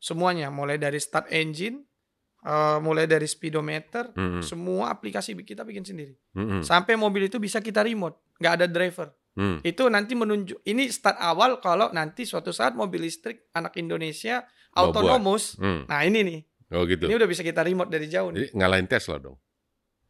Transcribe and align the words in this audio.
semuanya 0.00 0.48
mulai 0.48 0.74
dari 0.74 0.96
start 0.96 1.28
engine, 1.28 1.84
eh, 2.40 2.78
mulai 2.80 3.04
dari 3.04 3.28
speedometer, 3.28 4.10
Mm-mm. 4.10 4.40
semua 4.40 4.90
aplikasi 4.90 5.36
kita 5.38 5.62
bikin 5.62 5.84
sendiri. 5.84 6.16
Mm-mm. 6.34 6.64
Sampai 6.64 6.96
mobil 6.96 7.28
itu 7.28 7.36
bisa 7.36 7.60
kita 7.60 7.84
remote, 7.84 8.16
nggak 8.40 8.54
ada 8.56 8.66
driver. 8.66 9.12
Mm. 9.30 9.62
Itu 9.62 9.86
nanti 9.86 10.12
menunjuk 10.14 10.64
ini 10.64 10.90
start 10.90 11.14
awal 11.16 11.60
kalau 11.60 11.92
nanti 11.92 12.26
suatu 12.26 12.50
saat 12.50 12.74
mobil 12.74 13.06
listrik 13.06 13.46
anak 13.52 13.76
Indonesia 13.76 14.42
Mau 14.72 14.90
autonomous. 14.90 15.54
Mm. 15.54 15.86
Nah, 15.86 16.00
ini 16.02 16.20
nih. 16.24 16.40
Oh 16.70 16.82
gitu. 16.82 17.06
Ini 17.06 17.14
udah 17.14 17.28
bisa 17.28 17.42
kita 17.42 17.60
remote 17.60 17.90
dari 17.90 18.06
jauh 18.06 18.30
nih. 18.30 18.46
Jadi 18.46 18.58
ngalahin 18.58 18.86
Tesla 18.86 19.18
dong. 19.18 19.38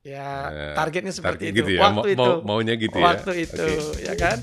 Ya, 0.01 0.49
Eh, 0.49 0.73
targetnya 0.73 1.13
seperti 1.13 1.49
Target 1.49 1.53
itu. 1.53 1.59
gitu 1.61 1.71
ya. 1.77 1.81
Waktu 1.85 2.01
Mau- 2.01 2.15
itu. 2.17 2.31
mau- 2.41 2.41
maunya 2.57 2.75
gitu 2.81 2.97
ya. 2.97 3.05
Waktu 3.13 3.33
itu, 3.45 3.65
Oke. 3.93 4.01
ya 4.01 4.15
kan? 4.17 4.39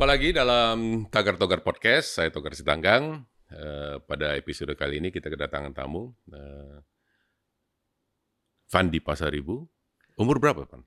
Jumpa 0.00 0.16
lagi 0.16 0.32
dalam 0.32 1.04
Tagar 1.12 1.36
Togar 1.36 1.60
Podcast. 1.60 2.16
Saya 2.16 2.32
Togar 2.32 2.56
Sitanggang. 2.56 3.20
Eh, 3.52 4.00
pada 4.08 4.32
episode 4.32 4.72
kali 4.72 4.96
ini 4.96 5.12
kita 5.12 5.28
kedatangan 5.28 5.76
tamu 5.76 6.16
eh, 6.32 6.80
Fandi 8.64 8.96
Pasaribu. 8.96 9.68
Umur 10.16 10.40
berapa, 10.40 10.64
Pan? 10.64 10.80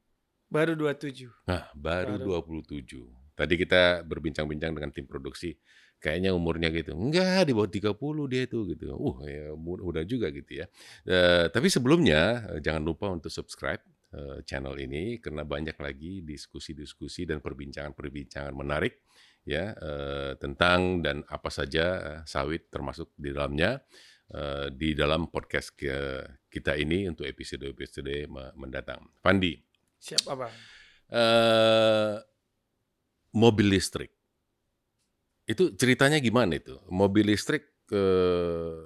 Baru 0.50 0.74
27. 0.74 1.30
Nah, 1.46 1.70
baru, 1.78 2.26
Baru. 2.26 2.42
27. 2.42 3.06
Tadi 3.38 3.54
kita 3.54 4.02
berbincang-bincang 4.02 4.82
dengan 4.82 4.90
tim 4.90 5.06
produksi. 5.06 5.62
Kayaknya 6.02 6.34
umurnya 6.34 6.74
gitu. 6.74 6.98
Enggak, 6.98 7.46
di 7.46 7.54
bawah 7.54 7.70
30 7.70 7.94
dia 8.26 8.50
itu 8.50 8.66
gitu. 8.66 8.98
Uh, 8.98 9.22
ya 9.30 9.54
mu- 9.54 9.78
udah 9.78 10.02
juga 10.10 10.34
gitu 10.34 10.58
ya. 10.58 10.66
Eh, 11.06 11.54
tapi 11.54 11.70
sebelumnya 11.70 12.50
jangan 12.66 12.82
lupa 12.82 13.14
untuk 13.14 13.30
subscribe 13.30 13.86
channel 14.46 14.78
ini 14.78 15.18
karena 15.18 15.42
banyak 15.42 15.78
lagi 15.82 16.22
diskusi-diskusi 16.22 17.26
dan 17.26 17.42
perbincangan-perbincangan 17.42 18.54
menarik 18.54 19.02
ya 19.44 19.76
eh, 19.76 20.32
tentang 20.40 21.04
dan 21.04 21.26
apa 21.28 21.50
saja 21.52 21.86
eh, 22.00 22.22
sawit 22.24 22.72
termasuk 22.72 23.12
di 23.18 23.30
dalamnya 23.36 23.82
eh, 24.32 24.72
di 24.72 24.96
dalam 24.96 25.28
podcast 25.28 25.76
kita 26.48 26.78
ini 26.80 27.12
untuk 27.12 27.28
episode-episode 27.28 28.30
me- 28.32 28.54
mendatang. 28.56 29.04
Pandi, 29.20 29.58
Siap 30.00 30.24
apa? 30.32 30.48
eh 31.14 32.16
mobil 33.34 33.68
listrik. 33.74 34.14
Itu 35.44 35.76
ceritanya 35.76 36.24
gimana 36.24 36.56
itu? 36.56 36.80
Mobil 36.88 37.28
listrik 37.36 37.68
eh, 37.92 38.80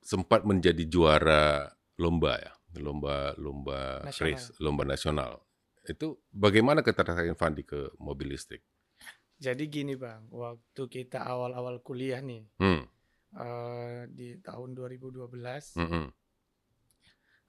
sempat 0.00 0.46
menjadi 0.46 0.86
juara 0.86 1.66
lomba 1.98 2.38
ya, 2.40 2.52
lomba 2.78 3.34
lomba 3.40 4.06
Nasional. 4.06 4.30
race, 4.30 4.46
lomba 4.62 4.82
nasional. 4.86 5.32
Itu 5.82 6.22
bagaimana 6.30 6.84
ketertarikan 6.84 7.34
Fandi 7.34 7.66
ke 7.66 7.90
mobil 7.98 8.30
listrik? 8.36 8.62
Jadi 9.40 9.72
gini 9.72 9.96
bang, 9.96 10.28
waktu 10.28 10.82
kita 10.86 11.24
awal-awal 11.24 11.80
kuliah 11.80 12.20
nih 12.20 12.44
Hmm, 12.60 12.84
eh, 13.40 14.04
di 14.12 14.36
tahun 14.44 14.76
2012, 14.76 15.80
hmm, 15.80 15.88
hmm, 15.88 16.08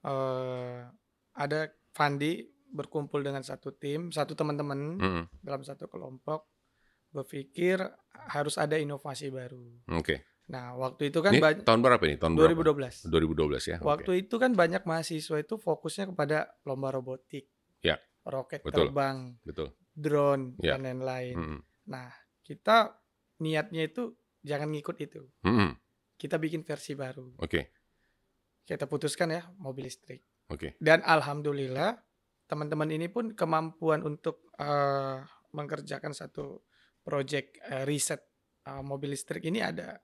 eh, 0.08 0.80
ada 1.36 1.62
Fandi 1.92 2.48
berkumpul 2.72 3.20
dengan 3.20 3.44
satu 3.44 3.76
tim, 3.76 4.16
satu 4.16 4.32
teman-teman 4.40 4.80
hmm, 5.04 5.24
dalam 5.44 5.62
satu 5.68 5.92
kelompok 5.92 6.48
berpikir 7.12 7.84
harus 8.32 8.56
ada 8.56 8.80
inovasi 8.80 9.28
baru. 9.28 9.84
Oke. 9.92 10.31
Nah 10.50 10.74
waktu 10.76 11.14
itu 11.14 11.20
kan 11.22 11.32
Ini 11.32 11.62
tahun 11.62 11.80
berapa 11.80 12.02
ini? 12.04 12.16
Tahun 12.18 12.34
berapa? 12.34 12.52
2012. 12.58 13.08
2012 13.08 13.72
ya. 13.72 13.78
Waktu 13.80 14.12
itu 14.26 14.36
kan 14.36 14.52
banyak 14.52 14.84
mahasiswa 14.84 15.38
itu 15.38 15.56
fokusnya 15.56 16.10
kepada 16.12 16.58
lomba 16.64 16.90
robotik, 16.90 17.48
Ya, 17.80 17.98
roket 18.24 18.62
betul. 18.62 18.90
terbang, 18.90 19.38
Betul. 19.44 19.72
drone 19.92 20.58
Ya. 20.60 20.76
dan 20.76 20.84
lain-lain. 20.84 21.36
Hmm, 21.36 21.60
Nah 21.88 22.10
kita 22.42 22.98
niatnya 23.40 23.86
itu 23.86 24.12
jangan 24.42 24.70
ngikut 24.70 24.98
itu, 25.00 25.22
hmm, 25.42 25.54
hmm, 25.54 25.72
kita 26.18 26.36
bikin 26.36 26.62
versi 26.62 26.94
baru. 26.94 27.38
Oke. 27.38 27.72
Kita 28.62 28.86
putuskan 28.86 29.32
ya 29.32 29.42
mobil 29.58 29.86
listrik. 29.88 30.22
Oke. 30.48 30.76
Dan 30.78 31.02
alhamdulillah 31.02 31.96
teman-teman 32.46 32.92
ini 32.92 33.08
pun 33.08 33.32
kemampuan 33.32 34.04
untuk 34.04 34.52
eh, 34.60 35.18
mengerjakan 35.52 36.12
satu 36.12 36.60
proyek 37.02 37.58
eh, 37.64 37.84
riset 37.84 38.20
eh, 38.68 38.84
mobil 38.84 39.16
listrik 39.16 39.42
ini 39.44 39.64
ada. 39.64 39.96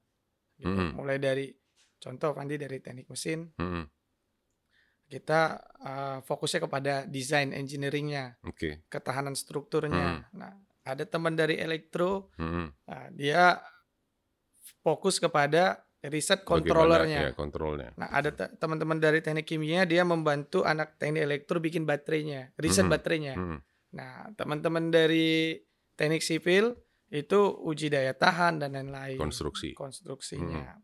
Gitu. 0.58 0.74
Mm. 0.74 0.92
Mulai 0.98 1.18
dari 1.22 1.54
contoh 1.98 2.34
Fandi 2.34 2.58
dari 2.58 2.78
teknik 2.82 3.08
mesin, 3.08 3.54
Hmm, 3.58 3.72
hmm, 3.74 3.86
kita 5.08 5.42
eh, 5.80 6.18
fokusnya 6.26 6.60
kepada 6.68 6.94
desain 7.08 7.56
engineeringnya, 7.56 8.36
Oke. 8.44 8.84
ketahanan 8.92 9.34
strukturnya. 9.34 10.28
Nah, 10.36 10.52
ada 10.84 11.04
teman 11.08 11.38
dari 11.38 11.56
elektro, 11.58 12.34
Hmm, 12.36 12.52
hmm. 12.52 12.68
nah, 12.86 13.06
dia 13.14 13.44
fokus 14.84 15.20
kepada 15.20 15.84
riset 16.04 16.44
kontrolernya. 16.44 17.32
Ya, 17.32 17.32
kontrolnya. 17.34 17.92
Nah, 17.98 18.08
ada 18.12 18.30
te- 18.32 18.52
teman-teman 18.56 19.00
dari 19.00 19.20
teknik 19.20 19.48
kimia, 19.48 19.84
dia 19.84 20.04
membantu 20.06 20.64
anak 20.64 20.96
teknik 21.02 21.24
elektro 21.24 21.58
bikin 21.60 21.84
baterainya, 21.84 22.52
riset 22.60 22.86
Mhm. 22.88 22.92
baterainya. 22.94 23.36
Hmm, 23.36 23.60
Nah, 23.88 24.28
teman-teman 24.36 24.92
dari 24.92 25.58
teknik 25.96 26.20
sipil 26.20 26.76
itu 27.10 27.40
uji 27.62 27.88
daya 27.88 28.12
tahan 28.12 28.60
dan 28.60 28.74
lain-lain. 28.74 29.16
Konstruksi. 29.16 29.72
Konstruksinya. 29.72 30.76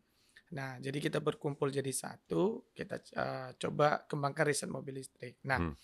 Nah, 0.52 0.78
jadi 0.78 0.98
kita 1.00 1.18
berkumpul 1.18 1.68
jadi 1.68 1.90
satu, 1.90 2.70
kita 2.70 3.02
eh, 3.12 3.48
coba 3.58 4.06
kembangkan 4.06 4.46
riset 4.46 4.70
mobil 4.70 4.96
listrik. 4.96 5.42
Nah, 5.42 5.58
Hmm. 5.58 5.74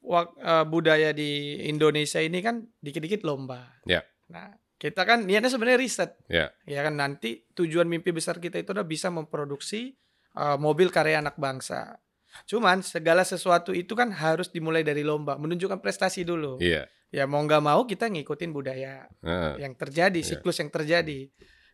wak- 0.00 0.34
eh, 0.34 0.64
budaya 0.64 1.12
di 1.12 1.30
Indonesia 1.64 2.18
ini 2.18 2.40
kan 2.40 2.64
dikit-dikit 2.78 3.22
lomba. 3.22 3.68
Ya. 3.84 4.02
Nah, 4.28 4.48
kita 4.74 5.04
kan 5.04 5.26
niatnya 5.26 5.50
sebenarnya 5.50 5.78
riset. 5.78 6.10
Ya. 6.26 6.54
Ya 6.64 6.80
kan 6.82 6.96
nanti 6.96 7.44
tujuan 7.52 7.84
mimpi 7.84 8.10
besar 8.10 8.38
kita 8.38 8.56
itu 8.56 8.72
adalah 8.72 8.86
bisa 8.86 9.10
memproduksi 9.10 9.92
eh, 10.34 10.56
mobil 10.56 10.88
karya 10.88 11.18
anak 11.18 11.34
bangsa. 11.36 11.98
Cuman 12.44 12.80
segala 12.80 13.22
sesuatu 13.22 13.72
itu 13.72 13.92
kan 13.92 14.10
harus 14.10 14.48
dimulai 14.48 14.82
dari 14.82 15.00
lomba, 15.00 15.36
menunjukkan 15.36 15.80
prestasi 15.80 16.22
dulu. 16.22 16.60
Iya. 16.60 16.86
Ya 17.08 17.24
mau 17.24 17.40
nggak 17.40 17.62
mau 17.62 17.82
kita 17.82 18.04
ngikutin 18.06 18.52
budaya 18.52 19.08
Ah, 19.24 19.56
yang 19.56 19.72
terjadi, 19.72 20.20
Iya. 20.20 20.28
siklus 20.36 20.60
yang 20.60 20.68
terjadi. 20.68 21.24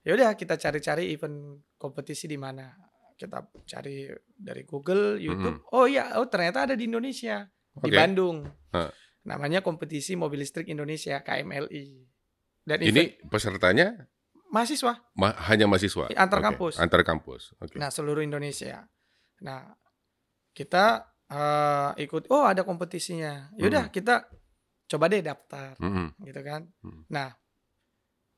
Ya 0.05 0.15
udah 0.15 0.31
kita 0.33 0.55
cari-cari 0.55 1.11
event 1.11 1.59
kompetisi 1.75 2.25
di 2.25 2.39
mana. 2.39 2.71
Kita 3.15 3.43
cari 3.65 4.07
dari 4.31 4.63
Google, 4.63 5.19
YouTube. 5.19 5.67
Oh 5.71 5.87
iya, 5.87 6.15
oh 6.19 6.27
ternyata 6.27 6.67
ada 6.67 6.75
di 6.75 6.87
Indonesia, 6.87 7.47
di 7.75 7.91
Oke. 7.91 7.97
Bandung. 7.97 8.47
Hah. 8.71 8.91
Namanya 9.25 9.59
kompetisi 9.59 10.15
mobil 10.15 10.39
listrik 10.39 10.69
Indonesia 10.69 11.19
(KMLI). 11.19 11.87
Dan 12.63 12.79
event 12.79 12.95
Ini 12.95 13.03
pesertanya 13.27 14.07
mahasiswa 14.49 14.93
ma- 15.15 15.35
hanya 15.49 15.67
mahasiswa. 15.67 16.13
Antar 16.15 16.39
Oke, 16.39 16.47
kampus. 16.47 16.75
Antar 16.77 17.01
kampus. 17.03 17.43
Oke. 17.59 17.75
Nah, 17.75 17.91
seluruh 17.91 18.21
Indonesia. 18.21 18.87
Nah, 19.41 19.73
kita 20.55 20.85
eh, 21.27 21.91
ikut 22.01 22.31
oh 22.31 22.47
ada 22.47 22.63
kompetisinya. 22.63 23.51
Yaudah 23.57 23.89
Hmm. 23.89 23.93
kita 23.93 24.15
coba 24.87 25.09
deh 25.09 25.21
daftar 25.21 25.75
Mm-mm. 25.77 26.15
gitu 26.21 26.41
kan. 26.41 26.69
Hmm. 26.81 27.03
Nah, 27.09 27.33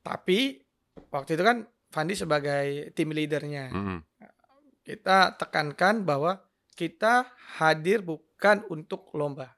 tapi 0.01 0.63
waktu 1.07 1.35
itu 1.35 1.43
kan 1.43 1.67
Fandi 1.87 2.15
sebagai 2.15 2.91
tim 2.91 3.11
leadernya. 3.11 3.71
Mm-mm. 3.71 3.99
Kita 4.81 5.35
tekankan 5.35 6.03
bahwa 6.03 6.39
kita 6.73 7.27
hadir 7.59 7.99
bukan 7.99 8.63
untuk 8.67 9.11
lomba, 9.11 9.51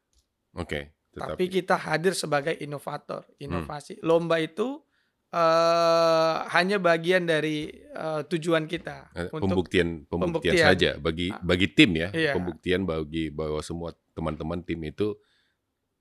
Oke. 0.52 0.98
tapi 1.12 1.46
Tetapi. 1.46 1.56
kita 1.62 1.76
hadir 1.78 2.14
sebagai 2.14 2.56
inovator, 2.56 3.26
Hmm. 3.30 3.38
inovasi. 3.40 4.02
Lomba 4.02 4.38
itu 4.38 4.82
eh, 5.30 6.36
hanya 6.54 6.78
bagian 6.82 7.30
dari 7.30 7.70
eh, 7.74 8.22
tujuan 8.26 8.66
kita 8.66 9.14
eh, 9.14 9.30
untuk 9.30 9.66
pembuktian, 9.66 10.06
pembuktian 10.10 10.54
pembuktian. 10.54 10.68
saja 10.74 10.90
bagi 10.98 11.30
bagi 11.42 11.68
tim 11.74 11.92
ya. 11.96 12.10
Iya. 12.12 12.34
Pembuktian 12.34 12.84
bagi 12.86 13.30
bahwa 13.30 13.62
semua 13.62 13.94
teman-teman 14.18 14.66
tim 14.66 14.82
itu 14.86 15.16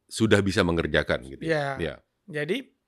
sudah 0.09 0.41
bisa 0.41 0.65
mengerjakan 0.65 1.21
gitu. 1.29 1.45
Iya. 1.45 1.77
Ya. 1.77 1.95
Jadi 2.29 2.79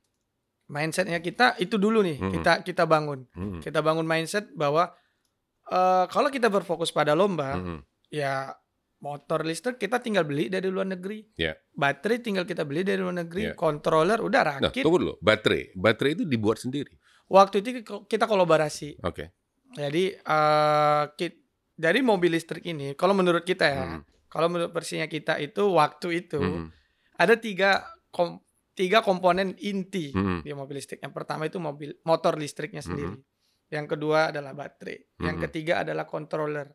mindsetnya 0.70 1.19
kita 1.19 1.58
itu 1.58 1.75
dulu 1.76 2.00
nih 2.06 2.22
Mm-mm. 2.22 2.32
kita 2.38 2.52
kita 2.62 2.84
bangun 2.87 3.26
Mm-mm. 3.34 3.58
kita 3.58 3.82
bangun 3.82 4.06
mindset 4.06 4.46
bahwa 4.54 4.94
eh, 5.66 6.04
kalau 6.06 6.31
kita 6.31 6.46
berfokus 6.46 6.94
pada 6.94 7.19
lomba 7.19 7.58
Mm-mm. 7.58 7.78
ya 8.14 8.54
motor 9.00 9.43
listrik 9.43 9.76
kita 9.76 9.97
tinggal 9.99 10.23
beli 10.23 10.47
dari 10.47 10.69
luar 10.69 10.85
negeri 10.87 11.25
Iya. 11.35 11.56
baterai 11.70 12.20
tinggal 12.20 12.44
kita 12.44 12.62
beli 12.62 12.85
dari 12.85 13.00
luar 13.00 13.17
negeri 13.19 13.49
Iya. 13.49 13.55
controller 13.55 14.20
udah 14.20 14.41
Nah, 14.61 14.69
rakit 14.69 14.85
tunggu 14.85 15.00
dulu. 15.00 15.14
Baterai. 15.19 15.73
Baterai 15.73 16.12
itu 16.14 16.25
dibuat 16.25 16.58
sendiri. 16.58 16.93
waktu 17.26 17.62
itu 17.62 17.69
kita 18.05 18.26
kolaborasi 18.26 18.99
Oke. 19.00 19.31
jadi 19.70 20.19
eh 20.19 21.02
ki- 21.14 21.38
dari 21.73 22.02
mobil 22.02 22.35
listrik 22.35 22.61
ini 22.64 22.93
kalau 22.93 23.14
menurut 23.14 23.41
kita 23.43 23.64
ya 23.64 23.85
Mm. 23.87 24.02
kalau 24.26 24.47
menurut 24.47 24.70
versinya 24.70 25.06
kita 25.06 25.38
itu 25.38 25.62
waktu 25.70 26.08
itu 26.20 26.43
Mm. 26.43 26.69
ada 27.17 27.35
tiga 27.37 27.70
kom- 28.11 28.43
tiga 28.73 29.00
komponen 29.00 29.55
inti 29.58 30.11
Mm. 30.11 30.43
di 30.43 30.50
mobil 30.50 30.76
listrik. 30.76 30.99
Yang 30.99 31.14
pertama 31.14 31.44
itu 31.44 31.56
mobil 31.56 31.94
motor 32.02 32.35
listriknya 32.35 32.81
sendiri. 32.81 33.14
Yang 33.69 33.87
kedua 33.88 34.29
adalah 34.29 34.50
baterai. 34.50 34.99
Yang 35.20 35.37
Mhm. 35.37 35.44
ketiga 35.47 35.75
adalah 35.81 36.02
controller. 36.05 36.67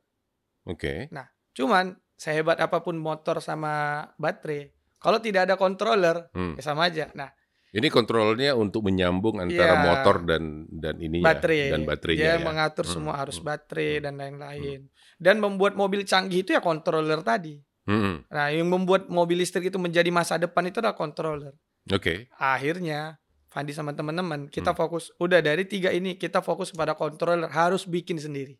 Oke. 0.64 1.12
Cuman 1.52 1.92
sehebat 2.16 2.58
apa 2.58 2.80
pun 2.80 2.96
motor 2.96 3.40
sama 3.40 4.04
baterai, 4.16 4.72
kalau 4.98 5.20
tidak 5.20 5.52
ada 5.52 5.56
controller 5.56 6.32
Hmm. 6.32 6.56
ya 6.56 6.64
sama 6.64 6.88
aja. 6.88 7.12
Nah, 7.14 7.32
Ini 7.76 7.92
kontrolnya 7.92 8.56
untuk 8.56 8.88
menyambung 8.88 9.44
antara 9.44 9.76
Iya. 9.76 9.84
motor 9.84 10.24
dan 10.24 10.64
dan 10.72 10.96
ininya 10.96 11.36
baterai 11.36 11.76
dan 11.76 11.84
baterainya 11.84 12.24
dia 12.24 12.34
ya. 12.40 12.40
mengatur 12.40 12.88
Hmm, 12.88 12.94
semua 12.96 13.20
arus 13.20 13.36
hmm, 13.36 13.48
baterai 13.52 13.92
hmm, 13.92 14.04
dan 14.08 14.14
lain-lain. 14.16 14.80
Dan 15.20 15.36
membuat 15.44 15.76
mobil 15.76 16.08
canggih 16.08 16.48
itu 16.48 16.56
ya 16.56 16.64
controller 16.64 17.20
tadi. 17.20 17.60
Hmm, 17.84 18.24
Nah, 18.32 18.48
yang 18.48 18.72
membuat 18.72 19.12
mobil 19.12 19.44
listrik 19.44 19.68
itu 19.68 19.76
menjadi 19.76 20.08
masa 20.08 20.40
depan 20.40 20.64
itu 20.66 20.80
adalah 20.80 20.96
controller. 20.96 21.52
Oke. 21.92 22.32
Akhirnya 22.40 23.20
Fandi 23.46 23.72
sama 23.72 23.92
teman-teman 23.92 24.48
kita 24.48 24.72
Hmm. 24.72 24.80
fokus 24.80 25.12
udah 25.16 25.44
dari 25.44 25.68
tiga 25.68 25.92
ini 25.92 26.16
kita 26.16 26.40
fokus 26.40 26.72
pada 26.72 26.96
controller 26.96 27.52
harus 27.52 27.84
bikin 27.84 28.16
sendiri. 28.16 28.56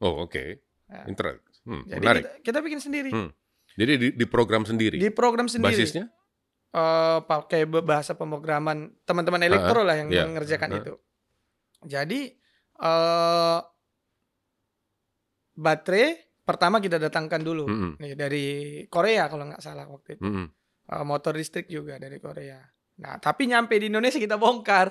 Oh, 0.00 0.24
oke. 0.24 0.60
Nah, 0.88 1.08
Interest. 1.08 1.40
Hmm, 1.60 1.84
Jadi 1.84 2.00
menarik. 2.00 2.22
kita, 2.24 2.32
kita 2.42 2.58
bikin 2.64 2.80
sendiri. 2.80 3.10
Hmm. 3.12 3.30
Jadi 3.76 3.92
di, 3.96 4.08
di 4.16 4.26
program 4.26 4.64
sendiri. 4.64 4.96
Di 4.98 5.10
program 5.10 5.46
sendiri. 5.46 5.76
Basisnya? 5.76 6.06
eh 6.70 7.18
pakai 7.26 7.66
bahasa 7.66 8.14
pemrograman 8.14 8.94
teman-teman 9.02 9.42
elektro 9.42 9.82
lah 9.82 9.98
yang 9.98 10.06
iya. 10.06 10.22
mengerjakan 10.22 10.78
itu. 10.78 10.94
Jadi 11.82 12.30
eh 12.78 13.58
baterai 15.54 16.14
pertama 16.46 16.78
kita 16.78 16.96
datangkan 16.98 17.42
dulu 17.42 17.64
Hmm, 17.66 17.92
nih 18.00 18.14
dari 18.14 18.46
Korea 18.86 19.26
kalau 19.26 19.50
nggak 19.50 19.62
salah 19.62 19.86
waktu 19.86 20.18
itu. 20.18 20.22
hmm, 20.24 20.34
hmm. 20.34 20.48
Eh, 20.90 21.04
motor 21.06 21.38
listrik 21.38 21.70
juga 21.70 21.98
dari 22.02 22.18
Korea. 22.18 22.58
Nah, 23.00 23.18
tapi 23.22 23.46
nyampe 23.46 23.78
di 23.78 23.86
Indonesia 23.86 24.18
kita 24.18 24.34
bongkar 24.34 24.90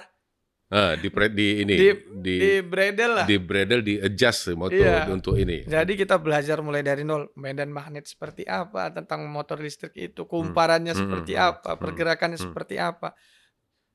Ah, 0.69 0.93
di 0.93 1.09
pre- 1.09 1.33
di 1.33 1.65
ini 1.65 1.73
Di- 1.73 1.97
di 2.15 2.35
di 2.37 2.53
bredel 2.61 3.11
lah. 3.11 3.25
di 3.25 3.35
bredel 3.35 3.81
di 3.81 3.97
adjust 3.97 4.53
motor 4.53 4.77
Iya. 4.77 5.09
untuk 5.09 5.33
ini. 5.33 5.65
Jadi 5.65 5.97
kita 5.97 6.15
belajar 6.15 6.61
mulai 6.61 6.79
dari 6.79 7.01
nol 7.01 7.33
medan 7.33 7.69
magnet 7.69 8.05
seperti 8.05 8.45
apa 8.45 8.93
tentang 8.93 9.25
motor 9.25 9.57
listrik 9.57 9.97
itu, 9.97 10.23
kumparannya 10.23 10.93
Hmm, 10.93 11.01
seperti 11.01 11.33
hmm, 11.33 11.41
apa, 11.43 11.69
hmm, 11.71 11.81
pergerakannya 11.81 12.37
hmm. 12.37 12.45
seperti 12.45 12.75
apa. 12.77 13.17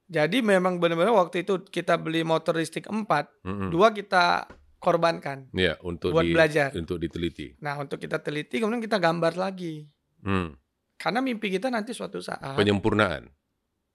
Jadi 0.05 0.43
memang 0.43 0.77
benar-benar 0.77 1.15
waktu 1.17 1.47
itu 1.47 1.63
kita 1.63 1.95
beli 1.95 2.21
motor 2.21 2.53
listrik 2.55 2.85
4, 2.85 3.31
Hmm, 3.41 3.55
hmm. 3.57 3.71
dua 3.71 3.89
kita 3.89 4.51
korbankan 4.77 5.49
Ya, 5.51 5.79
untuk 5.81 6.11
buat 6.11 6.21
di 6.21 6.35
belajar. 6.35 6.75
untuk 6.75 6.99
diteliti. 6.99 7.55
Nah, 7.57 7.79
untuk 7.79 7.97
kita 7.97 8.19
teliti 8.19 8.59
kemudian 8.59 8.83
kita 8.83 8.99
gambar 8.99 9.33
lagi. 9.35 9.87
Hmm. 10.21 10.59
Karena 10.95 11.23
mimpi 11.23 11.49
kita 11.49 11.71
nanti 11.71 11.95
suatu 11.95 12.19
saat 12.19 12.43
Penyempurnaan. 12.53 13.31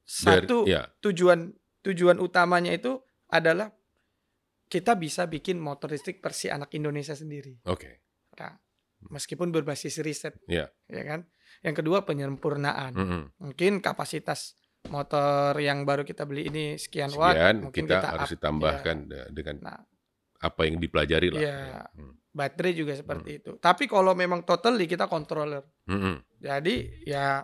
Dari- 0.10 0.48
satu 0.48 0.64
ya. 0.64 0.88
tujuan 0.98 1.59
tujuan 1.82 2.20
utamanya 2.20 2.72
itu 2.72 3.00
adalah 3.28 3.72
kita 4.66 4.94
bisa 4.94 5.26
bikin 5.26 5.58
motor 5.58 5.90
listrik 5.90 6.22
versi 6.22 6.48
anak 6.48 6.70
Indonesia 6.74 7.18
sendiri. 7.18 7.58
Oke. 7.66 8.06
Nah, 8.38 8.54
meskipun 9.10 9.50
berbasis 9.50 9.98
riset, 10.00 10.38
Iya. 10.46 10.70
ya 10.86 11.04
kan. 11.04 11.26
Yang 11.66 11.76
kedua 11.84 12.06
penyempurnaan. 12.06 12.94
Hmm, 12.94 13.08
hmm. 13.10 13.24
Mungkin 13.42 13.82
kapasitas 13.82 14.54
motor 14.88 15.58
yang 15.60 15.84
baru 15.84 16.06
kita 16.06 16.24
beli 16.24 16.48
ini 16.48 16.78
sekian, 16.80 17.12
watt, 17.18 17.36
Sekian 17.36 17.56
mungkin 17.68 17.84
kita, 17.84 17.98
kita, 18.00 18.08
harus 18.16 18.30
up, 18.30 18.34
ditambahkan 18.38 18.98
ya. 19.04 19.10
de- 19.10 19.30
dengan 19.34 19.56
Nah, 19.66 19.82
apa 20.40 20.62
yang 20.64 20.78
dipelajari 20.80 21.28
lah. 21.34 21.42
Iya. 21.42 21.58
Ya. 21.58 21.84
Hmm. 21.98 22.16
baterai 22.30 22.78
juga 22.78 22.94
seperti 22.94 23.42
itu. 23.42 23.58
Tapi 23.58 23.90
kalau 23.90 24.14
memang 24.14 24.46
totally 24.46 24.86
kita 24.86 25.10
controller. 25.10 25.66
Hmm, 25.90 25.98
hmm. 26.00 26.18
Jadi 26.40 26.76
ya 27.04 27.42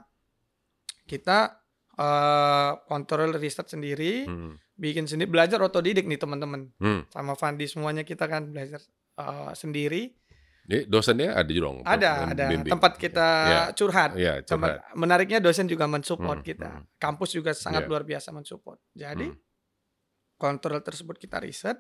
kita 1.06 1.64
eh 1.95 2.71
controller 2.86 3.36
riset 3.36 3.65
sendiri, 3.65 4.24
Hmm, 4.24 4.56
bikin 4.74 5.06
sendiri, 5.06 5.27
belajar 5.27 5.59
otodidik 5.59 6.03
nih 6.03 6.18
teman-teman. 6.18 6.75
hmm. 6.75 7.07
Sama 7.09 7.33
Fandi 7.33 7.65
semuanya 7.65 8.01
kita 8.01 8.25
kan 8.25 8.50
belajar 8.50 8.83
eh, 9.15 9.51
sendiri. 9.53 10.12
Jadi 10.65 10.89
dosennya 10.89 11.31
ada 11.31 11.45
dong. 11.47 11.77
Ada, 11.80 12.12
ada 12.27 12.44
bimbing. 12.50 12.74
tempat 12.74 12.97
kita 12.97 13.27
Ya. 13.45 13.62
curhat. 13.71 14.12
Iya, 14.13 14.42
Tempat- 14.42 14.81
curhat. 14.81 14.92
menariknya 14.94 15.39
dosen 15.39 15.65
juga 15.65 15.86
mensupport 15.86 16.36
Hmm, 16.36 16.44
kita. 16.44 16.69
hmm. 16.74 16.97
Kampus 16.97 17.30
juga 17.31 17.53
sangat 17.53 17.86
Iya. 17.86 17.89
luar 17.89 18.03
biasa 18.03 18.30
mensupport. 18.30 18.81
Jadi 18.91 19.30
Hmm. 19.30 19.39
kontrol 20.36 20.81
tersebut 20.81 21.15
kita 21.15 21.38
riset. 21.38 21.77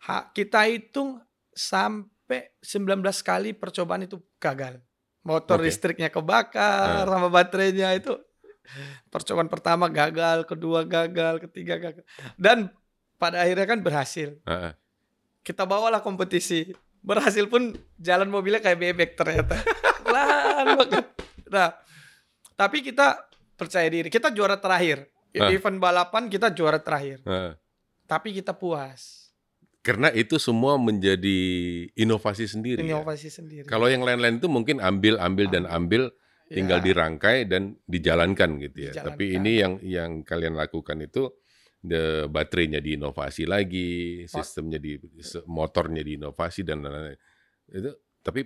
Ha, 0.00 0.30
kita 0.30 0.62
hitung 0.64 1.18
sampai 1.50 2.54
19 2.60 2.94
kali 3.20 3.50
percobaan 3.52 4.04
itu 4.04 4.22
gagal. 4.36 4.78
Motor 5.20 5.58
Oke. 5.58 5.66
listriknya 5.66 6.08
kebakar 6.08 7.02
Ah. 7.02 7.08
sama 7.08 7.28
baterainya 7.28 7.92
itu 7.94 8.14
percobaan 9.08 9.50
pertama 9.50 9.88
gagal, 9.88 10.44
kedua 10.44 10.84
gagal, 10.84 11.40
ketiga 11.48 11.80
gagal. 11.80 12.04
Dan 12.38 12.72
pada 13.18 13.42
akhirnya 13.42 13.66
kan 13.66 13.80
berhasil. 13.82 14.38
Ah, 14.46 14.70
ah. 14.70 14.72
Kita 15.42 15.64
bawalah 15.64 16.00
kompetisi. 16.04 16.70
Berhasil 17.02 17.46
pun 17.46 17.74
jalan 17.98 18.28
mobilnya 18.28 18.62
kayak 18.62 18.78
bebek 18.78 19.10
ternyata. 19.18 19.58
Pelan 20.04 20.76
banget. 20.78 21.06
Nah, 21.48 21.72
tapi 22.54 22.82
kita 22.84 23.28
percaya 23.58 23.86
diri. 23.90 24.08
Kita 24.12 24.30
juara 24.30 24.58
terakhir. 24.58 25.10
Ah. 25.36 25.50
Event 25.50 25.78
balapan 25.82 26.30
kita 26.30 26.50
juara 26.54 26.78
terakhir. 26.78 27.22
Ah. 27.26 27.58
Tapi 28.08 28.32
kita 28.36 28.54
puas. 28.56 29.28
Karena 29.82 30.12
itu 30.12 30.36
semua 30.36 30.76
menjadi 30.76 31.40
inovasi 31.96 32.44
sendiri. 32.44 32.84
ya. 32.84 32.98
Inovasi 32.98 33.32
sendiri. 33.32 33.64
Kalau 33.64 33.88
yang 33.88 34.04
lain-lain 34.04 34.36
itu 34.36 34.48
mungkin 34.50 34.82
ambil, 34.84 35.16
ambil 35.16 35.46
dan 35.48 35.64
ambil, 35.64 36.12
tinggal 36.48 36.80
Ya, 36.80 36.84
dirangkai 36.90 37.44
dan 37.44 37.76
dijalankan 37.84 38.50
gitu 38.58 38.78
ya. 38.88 38.92
Dijalankan. 38.96 39.06
Tapi 39.14 39.24
ini 39.36 39.52
yang 39.60 39.74
yang 39.84 40.10
kalian 40.24 40.56
lakukan 40.56 40.98
itu 41.04 41.28
the 41.84 42.26
baterainya 42.26 42.80
diinovasi 42.82 43.44
lagi, 43.46 44.24
sistemnya 44.26 44.80
di 44.80 44.98
motornya 45.46 46.02
diinovasi 46.02 46.60
dan 46.64 46.82
lain-lain. 46.82 47.20
Itu 47.68 47.90
tapi 48.24 48.42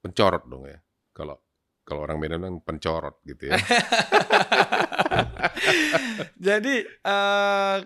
pencorot 0.00 0.44
dong 0.48 0.64
ya. 0.66 0.80
Kalau 1.14 1.36
kalau 1.84 2.08
orang 2.08 2.16
Medan 2.16 2.40
kan 2.42 2.54
pencorot 2.64 3.20
gitu 3.28 3.52
ya. 3.52 3.60
Jadi 6.46 6.74
eh 6.84 7.78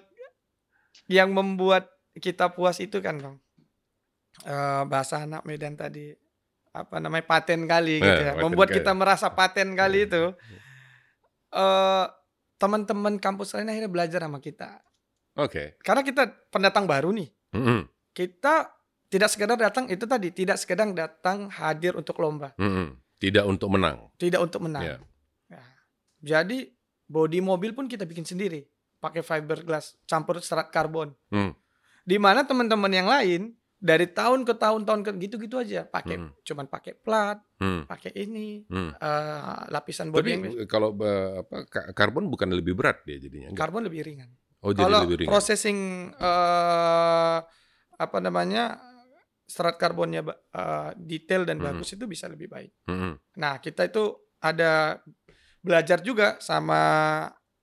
yang 1.08 1.32
membuat 1.32 1.88
kita 2.14 2.52
puas 2.52 2.78
itu 2.78 3.00
kan 3.00 3.18
bang 3.18 3.36
eh, 4.46 4.82
bahasa 4.86 5.24
anak 5.24 5.42
Medan 5.48 5.74
tadi 5.74 6.12
apa 6.78 6.96
namanya 6.98 7.24
paten 7.24 7.64
kali 7.64 7.98
gitu 7.98 8.06
Eh, 8.20 8.24
ya. 8.24 8.32
paten 8.32 8.44
Membuat 8.44 8.68
kali. 8.68 8.76
kita 8.78 8.90
merasa 8.92 9.26
paten 9.28 9.68
kali 9.72 9.98
itu. 10.04 10.22
eh 11.50 12.06
teman-teman 12.54 13.16
kampus 13.16 13.54
lain 13.54 13.68
akhirnya 13.68 13.88
belajar 13.88 14.20
sama 14.20 14.38
kita. 14.38 14.82
Oke. 15.34 15.78
Karena 15.78 16.02
kita 16.02 16.22
pendatang 16.50 16.84
baru 16.84 17.14
nih. 17.14 17.30
Mm-mm. 17.54 17.86
Kita 18.10 18.66
tidak 19.06 19.30
sekedar 19.30 19.54
datang 19.54 19.86
itu 19.86 20.04
tadi 20.04 20.28
tidak 20.30 20.58
sekedar 20.58 20.84
datang 20.90 21.48
hadir 21.48 21.94
untuk 21.94 22.18
lomba, 22.18 22.52
Mm-mm. 22.56 22.98
Tidak 23.16 23.40
untuk 23.42 23.70
menang. 23.70 24.10
tidak 24.14 24.42
untuk 24.42 24.60
menang. 24.60 24.84
Ya. 24.84 24.96
Nah, 25.48 25.64
jadi 26.20 26.68
bodi 27.06 27.40
mobil 27.40 27.72
pun 27.72 27.86
kita 27.86 28.04
bikin 28.04 28.22
sendiri, 28.22 28.66
pakai 28.98 29.22
fiberglass 29.22 29.96
campur 30.04 30.36
serat 30.38 30.68
karbon. 30.68 31.14
Hmm. 31.28 31.54
Di 32.02 32.14
mana 32.16 32.42
teman-teman 32.42 32.90
yang 32.90 33.06
lain 33.06 33.54
dari 33.78 34.10
tahun 34.10 34.42
ke 34.42 34.54
tahun 34.54 34.82
tahun 34.82 35.00
ke 35.00 35.10
gitu-gitu 35.20 35.56
aja, 35.56 35.86
pakai 35.86 36.18
Hmm. 36.18 36.30
cuman 36.42 36.66
pakai 36.66 36.92
plat, 36.94 37.38
Hmm. 37.56 37.86
pakai 37.86 38.10
ini 38.12 38.66
Hmm. 38.66 38.90
eh, 38.92 39.60
lapisan 39.68 40.10
bodi 40.10 40.18
Tapi 40.20 40.30
yang 40.34 40.42
kalau 40.66 40.90
eh, 40.96 41.40
apa 41.40 41.56
ka- 41.64 41.88
karbon 41.92 42.26
bukan 42.26 42.50
lebih 42.50 42.74
berat 42.74 43.02
dia 43.02 43.16
jadinya. 43.16 43.48
enggak? 43.48 43.60
karbon 43.60 43.86
lebih 43.86 44.02
ringan. 44.02 44.30
Oh 44.60 44.70
jadi 44.70 44.82
Kalau 44.84 45.00
lebih 45.04 45.16
ringan. 45.16 45.30
processing 45.30 45.78
eh, 46.12 47.38
apa 47.96 48.18
namanya 48.18 48.82
serat 49.44 49.74
karbonnya 49.74 50.26
eh, 50.26 50.90
detail 50.96 51.46
dan 51.46 51.58
Hmm. 51.58 51.66
bagus 51.70 51.94
itu 51.94 52.04
bisa 52.04 52.26
lebih 52.26 52.50
baik. 52.50 52.74
Mm-mm. 52.84 53.14
Nah 53.38 53.58
kita 53.58 53.86
itu 53.86 54.10
ada 54.38 54.98
belajar 55.58 55.98
juga 56.00 56.38
sama 56.38 56.82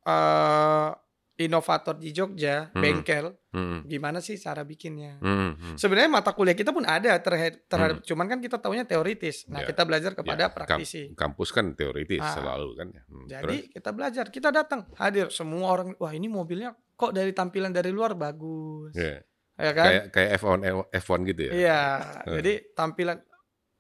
eh, 0.02 0.90
inovator 1.38 1.96
di 1.96 2.10
Jogja, 2.10 2.70
Hmm. 2.70 2.80
bengkel, 2.80 3.36
Mm-mm. 3.50 3.84
gimana 3.84 4.18
sih 4.18 4.36
cara 4.36 4.62
bikinnya. 4.62 5.20
Mm-mm. 5.20 5.76
Sebenarnya 5.76 6.08
mata 6.10 6.32
kuliah 6.32 6.54
kita 6.54 6.72
pun 6.72 6.82
ada 6.82 7.12
terhadap, 7.18 7.60
terhadap 7.66 7.98
cuman 8.02 8.26
kan 8.26 8.40
kita 8.40 8.56
taunya 8.56 8.84
teoritis. 8.84 9.44
Nah, 9.46 9.60
Hmm. 9.60 9.62
Ya. 9.62 9.68
kita 9.68 9.82
belajar 9.84 10.12
kepada 10.14 10.44
Ya, 10.44 10.50
praktisi. 10.50 11.12
kampus 11.14 11.52
kan 11.52 11.72
teoritis 11.74 12.20
Ah. 12.20 12.34
selalu 12.34 12.70
kan. 12.74 12.88
ya. 12.90 13.02
Hmm, 13.06 13.26
Jadi 13.26 13.58
terus? 13.62 13.74
kita 13.74 13.90
belajar, 13.92 14.26
kita 14.30 14.50
datang, 14.50 14.88
hadir 14.96 15.28
semua 15.28 15.68
orang, 15.70 15.92
wah 15.96 16.10
ini 16.10 16.26
mobilnya 16.26 16.72
kok 16.94 17.12
dari 17.12 17.32
tampilan 17.32 17.70
dari 17.70 17.92
luar 17.92 18.16
bagus. 18.16 18.96
Iya. 18.96 19.20
Ya 19.56 19.72
kan? 19.72 19.86
kayak 19.86 20.04
kayak 20.12 20.30
F1 20.36 20.60
F1 20.94 21.20
gitu 21.26 21.42
ya. 21.42 21.52
Iya, 21.54 21.82
Eh. 22.24 22.34
jadi 22.40 22.54
tampilan 22.72 23.18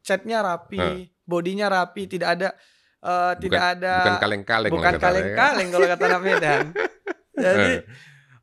catnya 0.02 0.40
rapi, 0.40 0.80
Eh. 0.80 1.08
bodinya 1.22 1.68
rapi, 1.68 2.04
tidak 2.06 2.30
ada 2.34 2.50
eh, 2.98 3.06
Bukan- 3.06 3.38
tidak 3.38 3.64
ada 3.70 3.94
Bukan 4.02 4.18
kaleng-kaleng 4.18 4.72
bukan 4.72 4.84
kan? 4.90 4.98
kaleng-kaleng 4.98 5.68
kalau 5.70 5.86
kata 5.86 6.04
anak 6.06 6.22
Medan. 6.22 6.66
Jadi 7.36 7.84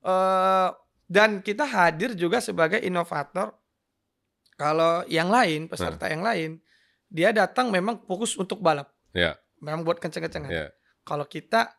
eh, 0.02 0.68
dan 1.08 1.30
kita 1.40 1.64
hadir 1.64 2.16
juga 2.16 2.40
sebagai 2.40 2.80
inovator. 2.80 3.52
Kalau 4.56 5.02
yang 5.10 5.32
lain, 5.32 5.66
peserta 5.66 6.06
yang 6.06 6.22
lain, 6.22 6.60
dia 7.10 7.34
datang 7.34 7.68
memang 7.68 7.98
fokus 8.06 8.36
untuk 8.38 8.62
balap. 8.62 8.92
Ya. 9.12 9.34
Memang 9.58 9.82
buat 9.82 9.98
kenceng-kencengan. 9.98 10.50
Ya. 10.52 10.66
Kalau 11.02 11.26
kita 11.26 11.72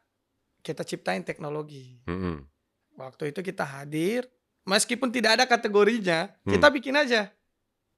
kita 0.64 0.84
ciptain 0.84 1.24
teknologi. 1.24 2.00
Mm-mm. 2.08 2.44
Waktu 2.96 3.34
itu 3.36 3.44
kita 3.44 3.66
hadir, 3.66 4.28
meskipun 4.64 5.12
tidak 5.12 5.40
ada 5.40 5.46
kategorinya, 5.50 6.32
Hmm. 6.46 6.56
kita 6.56 6.68
bikin 6.72 6.96
aja. 6.96 7.34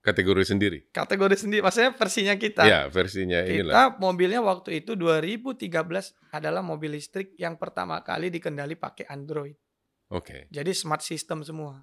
Kategori 0.05 0.43
sendiri. 0.45 0.79
Kategori 0.87 1.33
sendiri, 1.35 1.59
maksudnya 1.59 1.91
versinya 1.91 2.37
kita. 2.37 2.61
Ya, 2.63 2.85
versinya 2.87 3.41
Kita 3.41 3.57
inilah. 3.65 3.97
mobilnya 3.97 4.37
waktu 4.39 4.79
itu 4.79 4.93
2013 4.93 5.73
adalah 6.29 6.61
mobil 6.61 6.93
listrik 6.93 7.33
yang 7.35 7.57
pertama 7.57 7.99
kali 7.99 8.29
dikendali 8.29 8.77
pakai 8.77 9.09
Android. 9.09 9.57
Oke. 10.13 10.45
Jadi 10.47 10.71
smart 10.71 11.01
system 11.01 11.41
semua. 11.41 11.81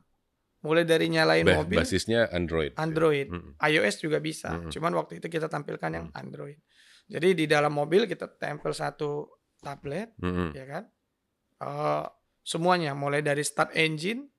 Mulai 0.62 0.87
dari 0.87 1.11
nyalain 1.11 1.43
Ba- 1.43 1.59
mobil 1.59 1.75
Basisnya 1.76 2.31
Android. 2.31 2.71
Android. 2.79 3.26
Mm-mm. 3.26 3.59
iOS 3.59 3.99
juga 3.99 4.23
bisa. 4.23 4.55
Mm-mm. 4.55 4.71
Cuman 4.71 4.95
waktu 4.95 5.19
itu 5.19 5.26
kita 5.26 5.50
tampilkan 5.50 5.91
yang 5.91 6.07
Mm. 6.09 6.23
Android. 6.23 6.59
Jadi 7.11 7.35
di 7.35 7.45
dalam 7.45 7.75
mobil 7.75 8.07
kita 8.07 8.31
tempel 8.33 8.71
satu 8.71 9.26
tablet, 9.59 10.14
Mm-mm. 10.17 10.55
ya 10.55 10.64
kan? 10.64 10.85
Eh, 11.59 12.07
semuanya 12.41 12.95
mulai 12.95 13.21
dari 13.21 13.43
start 13.43 13.75
engine, 13.75 14.31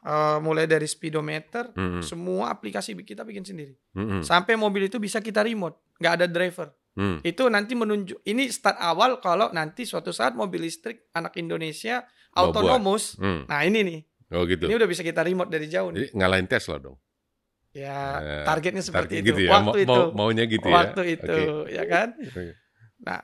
eh, 0.00 0.38
mulai 0.38 0.64
dari 0.64 0.84
speedometer, 0.84 1.70
Mm-mm. 1.72 2.00
semua 2.00 2.50
aplikasi 2.50 2.94
kita 2.96 3.22
bikin 3.22 3.42
sendiri. 3.42 3.74
Mm-mm. 3.92 4.20
Sampai 4.20 4.54
mobil 4.54 4.86
itu 4.86 4.96
bisa 4.96 5.18
kita 5.18 5.40
remote, 5.40 5.78
nggak 5.96 6.12
ada 6.14 6.26
driver. 6.26 6.68
Mm. 6.94 7.22
Itu 7.22 7.46
nanti 7.46 7.72
menunjuk. 7.72 8.18
Ini 8.22 8.46
start 8.48 8.74
awal 8.76 9.18
kalau 9.18 9.48
nanti 9.48 9.82
suatu 9.82 10.10
saat 10.10 10.34
mobil 10.34 10.58
listrik 10.60 11.06
anak 11.12 11.34
Indonesia 11.36 12.02
Mau 12.32 12.50
autonomous. 12.50 13.14
Mm. 13.16 13.46
Nah 13.46 13.60
ini 13.62 13.80
nih, 13.82 14.00
Oh 14.28 14.42
gitu. 14.44 14.66
ini 14.66 14.74
udah 14.74 14.86
bisa 14.86 15.00
kita 15.00 15.22
remote 15.22 15.46
dari 15.48 15.66
jauh 15.66 15.88
nih. 15.88 16.04
Jadi 16.04 16.18
ngalahin 16.18 16.46
Tesla 16.46 16.76
dong. 16.76 16.98
Ya 17.70 18.18
Eh, 18.18 18.44
targetnya 18.44 18.82
seperti 18.82 19.14
Target 19.14 19.22
itu. 19.22 19.30
gitu 19.30 19.40
ya. 19.46 19.50
Waktu 19.54 19.66
Mau- 19.68 19.78
itu. 19.78 19.92
mau- 19.94 20.10
maunya 20.26 20.44
gitu 20.44 20.66
ya. 20.66 20.74
Waktu 20.74 21.02
itu, 21.12 21.38
ya 21.70 21.84
kan? 21.86 22.08
Nah, 22.98 23.20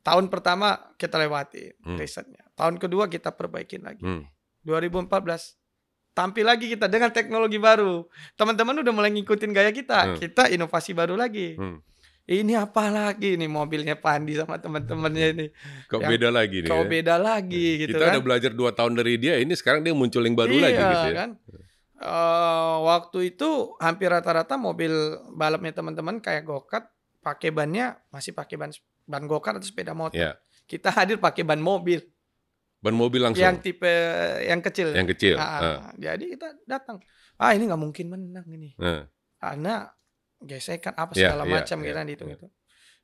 tahun 0.00 0.30
pertama 0.30 0.68
kita 0.94 1.18
lewati 1.18 1.74
Hmm. 1.82 1.98
risetnya. 1.98 2.46
Tahun 2.54 2.78
kedua 2.78 3.10
kita 3.10 3.34
perbaikin 3.34 3.82
lagi. 3.82 3.98
Hmm. 4.00 4.22
2014 4.62 5.57
tampil 6.18 6.42
lagi 6.42 6.66
kita 6.66 6.90
dengan 6.90 7.14
teknologi 7.14 7.62
baru. 7.62 8.02
Teman-teman 8.34 8.82
udah 8.82 8.90
mulai 8.90 9.14
ngikutin 9.14 9.54
gaya 9.54 9.70
kita. 9.70 9.98
Hmm. 10.02 10.16
Kita 10.18 10.50
inovasi 10.50 10.90
baru 10.90 11.14
lagi. 11.14 11.54
Hmm. 11.54 11.78
Ini 12.28 12.60
apa 12.60 12.92
lagi 12.92 13.38
nih 13.40 13.48
mobilnya 13.48 13.96
Pandi 13.96 14.36
sama 14.36 14.58
teman-temannya 14.58 15.26
ini. 15.32 15.46
Kok 15.88 16.02
Yang- 16.02 16.10
beda 16.12 16.28
lagi 16.28 16.56
nih 16.60 16.68
Kau 16.68 16.84
ya? 16.84 16.88
beda 16.90 17.14
lagi 17.16 17.66
gitu 17.86 17.96
Kita 17.96 18.04
kan. 18.04 18.12
udah 18.18 18.22
belajar 18.26 18.52
dua 18.52 18.70
tahun 18.76 19.00
dari 19.00 19.16
dia, 19.16 19.40
ini 19.40 19.56
sekarang 19.56 19.80
dia 19.80 19.96
muncul 19.96 20.20
yang 20.20 20.36
baru 20.36 20.52
iya, 20.58 20.64
lagi 20.68 20.82
gitu 20.82 21.08
ya. 21.08 21.16
kan. 21.16 21.30
Eh, 21.98 22.76
waktu 22.84 23.18
itu 23.32 23.72
hampir 23.80 24.12
rata-rata 24.12 24.60
mobil 24.60 24.92
balapnya 25.32 25.72
teman-teman 25.72 26.20
kayak 26.20 26.44
go-kart 26.44 26.84
pakai 27.24 27.48
bannya 27.48 27.96
masih 28.12 28.36
pakai 28.36 28.60
ban 28.60 28.70
ban 29.08 29.24
go-kart 29.24 29.56
atau 29.56 29.64
sepeda 29.64 29.96
motor. 29.96 30.18
Ya. 30.18 30.36
Kita 30.68 30.92
hadir 30.92 31.16
pakai 31.16 31.48
ban 31.48 31.58
mobil 31.58 32.04
Ban 32.78 32.94
mobil 32.94 33.18
langsung 33.18 33.42
yang 33.42 33.58
tipe 33.58 33.90
yang 34.40 34.60
kecil. 34.60 34.94
yang 34.94 35.06
kecil. 35.06 35.34
Ah, 35.34 35.58
Ah, 35.82 35.92
Jadi 35.94 36.30
kita 36.32 36.54
datang. 36.62 37.02
Ah 37.34 37.50
ini 37.50 37.66
nggak 37.66 37.78
mungkin 37.78 38.06
menang 38.06 38.46
ini. 38.48 38.74
ah. 38.78 39.06
Karena 39.36 39.90
gesekan 40.38 40.94
apa 40.94 41.10
Iya, 41.12 41.30
segala 41.30 41.42
iya, 41.44 41.52
macam 41.56 41.76
iya, 41.76 41.84
kita 41.84 41.96
iya. 41.96 42.06
dihitung 42.06 42.30
itu. 42.32 42.46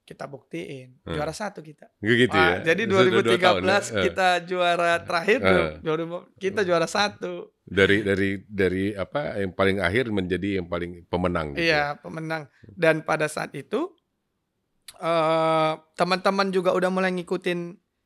Kita 0.05 0.25
buktiin 0.25 1.01
Hmm. 1.01 1.17
juara 1.17 1.33
satu 1.33 1.59
kita. 1.59 1.89
gitu 1.99 2.31
Ah, 2.31 2.61
ya. 2.61 2.71
Jadi 2.71 2.83
Sudah 2.85 2.93
dua 2.93 3.01
tahun 3.01 3.63
2013 3.65 3.85
ya. 3.89 4.03
Kita 4.05 4.29
juara 4.43 4.93
terakhir. 5.01 5.39
2000 5.81 6.29
kita 6.37 6.61
juara 6.63 6.87
satu. 6.87 7.51
dari 7.65 8.05
dari 8.05 8.31
dari 8.45 8.85
apa 8.93 9.41
yang 9.41 9.51
paling 9.51 9.81
akhir 9.81 10.13
menjadi 10.13 10.61
yang 10.61 10.69
paling 10.69 11.09
pemenang 11.09 11.57
gitu. 11.57 11.65
Iya, 11.65 11.97
pemenang. 11.97 12.47
Dan 12.71 13.01
pada 13.03 13.25
saat 13.27 13.51
itu 13.53 13.89
eh 14.97 15.73
teman-teman 15.95 16.49
juga 16.51 16.71
udah 16.71 16.87
mulai 16.89 17.11
ngikutin 17.11 17.61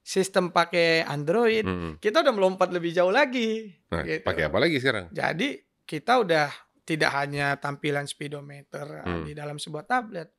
sistem 0.09 0.49
pakai 0.49 1.05
Android. 1.05 1.63
Mm-mm. 1.63 1.93
Kita 2.01 2.25
udah 2.25 2.33
melompat 2.33 2.73
lebih 2.73 2.97
jauh 2.97 3.13
lagi. 3.13 3.69
Nah, 3.93 4.01
gitu. 4.01 4.25
pakai 4.25 4.49
apa 4.49 4.57
lagi 4.57 4.81
sekarang? 4.81 5.13
Jadi 5.13 5.49
kita 5.85 6.17
udah 6.19 6.49
tidak 6.83 7.13
hanya 7.13 7.61
tampilan 7.61 8.09
speedometer 8.09 8.89
eh, 8.95 9.05
Hmm. 9.05 9.25
di 9.29 9.37
dalam 9.37 9.61
sebuah 9.61 9.85
tablet, 9.85 10.33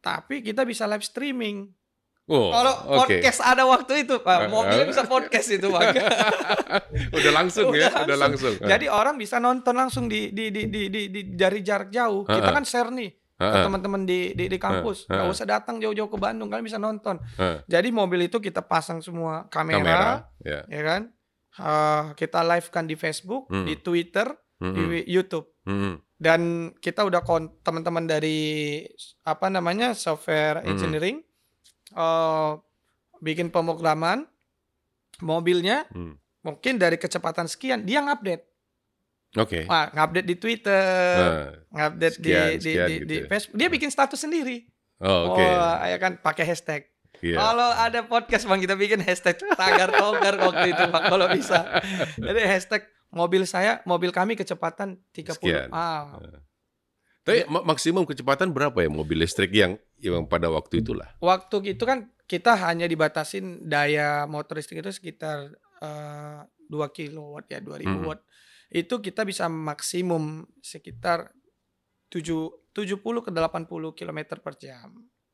tapi 0.00 0.42
kita 0.42 0.66
bisa 0.66 0.84
live 0.84 1.06
streaming. 1.06 1.70
Oh, 2.26 2.50
Kalau 2.50 2.74
oke. 2.98 3.06
podcast 3.06 3.38
ada 3.38 3.62
waktu 3.62 4.02
itu, 4.02 4.18
Eh, 4.18 4.20
Pak, 4.20 4.50
mobilnya 4.50 4.82
eh. 4.82 4.90
bisa 4.90 5.06
podcast 5.06 5.46
itu, 5.46 5.70
Pak. 5.70 5.94
udah 7.16 7.32
langsung 7.32 7.70
ya, 7.70 7.86
Udah 7.86 8.02
udah 8.02 8.18
langsung. 8.18 8.54
Jadi 8.58 8.86
orang 8.90 9.14
bisa 9.14 9.38
nonton 9.38 9.70
langsung 9.72 10.10
di 10.10 10.34
di 10.34 10.50
di 10.50 10.66
di, 10.66 10.90
di, 10.90 11.02
di- 11.06 11.26
dari 11.30 11.62
jarak 11.62 11.86
jauh. 11.88 12.26
Kita 12.26 12.42
Heeh. 12.42 12.50
kan 12.52 12.66
share 12.66 12.90
nih 12.90 13.10
Ah, 13.14 13.25
ke 13.38 13.58
teman-teman 13.62 14.02
di 14.02 14.32
di, 14.32 14.48
di 14.48 14.56
kampus. 14.56 15.04
Nggak 15.06 15.28
usah 15.28 15.44
datang 15.44 15.76
jauh-jauh 15.76 16.08
ke 16.08 16.16
Bandung, 16.16 16.48
kalian 16.48 16.64
bisa 16.64 16.76
nonton. 16.76 17.20
ah. 17.36 17.60
Jadi 17.64 17.88
mobil 17.90 18.24
itu 18.24 18.36
kita 18.38 18.60
pasang 18.60 18.98
semua 18.98 19.44
kamera, 19.46 19.76
kamera, 19.76 20.10
ya. 20.40 20.60
ya 20.66 20.82
kan? 20.82 21.02
Eh, 21.56 22.02
kita 22.14 22.40
live 22.42 22.68
kan 22.68 22.84
di 22.84 22.94
Facebook, 22.94 23.48
Hmm. 23.48 23.64
di 23.64 23.76
Twitter, 23.76 24.28
Mm-mm. 24.56 24.72
di 24.72 24.82
YouTube. 25.06 25.52
Mm-mm. 25.64 26.00
Dan 26.16 26.40
kita 26.76 27.04
udah 27.04 27.20
kon 27.20 27.60
teman-teman 27.60 28.04
dari 28.04 28.80
apa 29.22 29.48
namanya 29.48 29.92
software 29.92 30.60
Hmm. 30.60 30.72
engineering 30.72 31.20
eh 31.92 32.50
bikin 33.18 33.48
pemrograman 33.48 34.24
mobilnya 35.18 35.84
Hmm. 35.88 36.16
mungkin 36.40 36.76
dari 36.76 36.96
kecepatan 36.96 37.46
sekian 37.46 37.84
dia 37.84 38.00
ngupdate. 38.00 38.44
Oke. 39.36 39.64
Wah, 39.64 39.88
ngupdate 39.88 40.24
di 40.24 40.36
Twitter, 40.36 41.14
Nah, 41.14 41.46
ngupdate 41.70 42.16
di 42.16 42.30
sekian, 42.30 42.48
di 42.48 42.60
sekian 42.62 42.86
di, 42.86 42.94
gitu 42.94 43.06
di 43.06 43.16
ya. 43.16 43.26
Facebook. 43.26 43.56
Dia 43.56 43.68
bikin 43.68 43.88
status 43.88 44.18
sendiri. 44.18 44.56
Oh, 44.98 45.30
oke. 45.30 45.44
Oh, 45.44 45.76
ya 45.82 45.96
kan 45.96 46.16
pakai 46.16 46.44
hashtag. 46.44 46.88
Iya. 47.18 47.36
Kalau 47.38 47.70
ada 47.70 48.00
podcast 48.02 48.44
Bang 48.44 48.58
kita 48.58 48.72
bikin 48.74 48.98
hashtag 48.98 49.36
tagar 49.54 49.88
togar 49.90 50.36
waktu 50.38 50.70
itu 50.70 50.84
Bang 50.86 51.04
kalau 51.06 51.28
bisa. 51.30 51.64
Jadi 52.18 52.40
hashtag 52.42 52.82
mobil 53.08 53.44
saya, 53.44 53.80
mobil 53.82 54.08
kami 54.10 54.34
kecepatan 54.34 55.00
30. 55.10 55.32
Sekian. 55.34 55.68
Ah, 55.70 56.16
Tapi 57.22 57.42
ma- 57.46 57.64
maksimum 57.64 58.04
kecepatan 58.04 58.48
berapa 58.50 58.78
ya 58.78 58.86
mobil 58.86 59.18
listrik 59.18 59.50
yang 59.50 59.74
yang 59.98 60.24
pada 60.24 60.46
waktu 60.46 60.78
itulah? 60.78 61.10
waktu 61.18 61.74
itu 61.74 61.82
kan 61.82 61.98
kita 62.22 62.54
hanya 62.54 62.84
dibatasin 62.84 63.64
daya 63.64 64.24
motor 64.24 64.54
listrik 64.54 64.78
itu 64.78 64.92
sekitar 64.92 65.50
eh, 65.76 66.38
2 66.68 66.72
kilowatt 66.88 67.46
ya 67.46 67.58
2000 67.58 67.82
Hmm. 67.82 68.06
watt. 68.06 68.22
Itu 68.68 68.98
kita 68.98 69.22
bisa 69.22 69.46
maksimum 69.46 70.42
sekitar 70.58 71.30
7 72.08 72.50
70 72.72 73.00
ke 73.20 73.30
80 73.30 73.66
km 73.92 74.18
per 74.38 74.54
jam. 74.56 74.90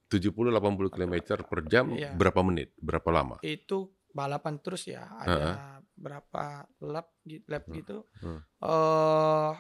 70-80 0.08 0.52
km 0.88 1.14
per 1.42 1.60
jam 1.64 1.88
Iya. 1.90 2.12
berapa 2.12 2.40
menit? 2.40 2.76
Berapa 2.76 3.08
lama? 3.08 3.36
Itu 3.40 3.90
balapan 4.08 4.60
terus 4.60 4.84
ya. 4.84 5.08
Ada 5.08 5.80
berapa 5.92 6.44
lap 6.82 7.16
gi- 7.22 7.44
lap 7.46 7.64
Hmm. 7.64 7.74
gitu. 7.74 7.96
Hmm. 8.20 8.40
Eh 8.60 9.52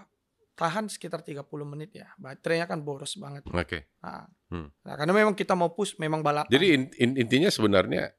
tahan 0.52 0.86
sekitar 0.86 1.24
30 1.24 1.40
menit 1.64 1.96
ya. 1.96 2.12
Baterainya 2.14 2.68
kan 2.68 2.84
boros 2.84 3.16
banget. 3.16 3.48
Oke. 3.48 3.88
Nah, 3.98 4.28
Hmm. 4.46 4.68
nah, 4.84 4.94
karena 4.94 5.12
memang 5.14 5.32
kita 5.32 5.56
mau 5.56 5.72
push 5.72 5.96
memang 5.96 6.20
balapan. 6.20 6.52
Jadi 6.52 6.66
in- 6.70 6.92
in- 6.98 7.16
intinya 7.18 7.48
sebenarnya 7.48 8.12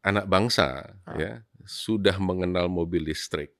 anak 0.00 0.24
bangsa 0.24 0.94
Ah. 1.04 1.18
ya 1.18 1.30
sudah 1.60 2.16
mengenal 2.16 2.70
mobil 2.70 3.04
listrik 3.04 3.52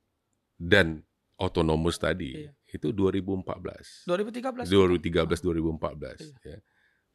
dan 0.54 1.02
otonomus 1.40 1.96
tadi 1.96 2.44
Iya. 2.46 2.52
itu 2.68 2.92
2014. 2.92 4.04
2013. 4.06 4.68
2013 4.68 5.40
2014 5.40 6.20
Iya. 6.20 6.36
ya. 6.44 6.58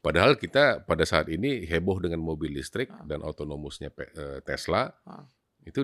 Padahal 0.02 0.34
kita 0.34 0.82
pada 0.82 1.02
saat 1.02 1.26
ini 1.26 1.64
heboh 1.64 1.98
dengan 1.98 2.20
mobil 2.20 2.54
listrik 2.54 2.90
Ah. 2.90 3.02
dan 3.02 3.22
otonomusnya 3.22 3.90
eh, 3.96 4.38
Tesla 4.42 4.90
Ah. 5.02 5.26
itu 5.62 5.82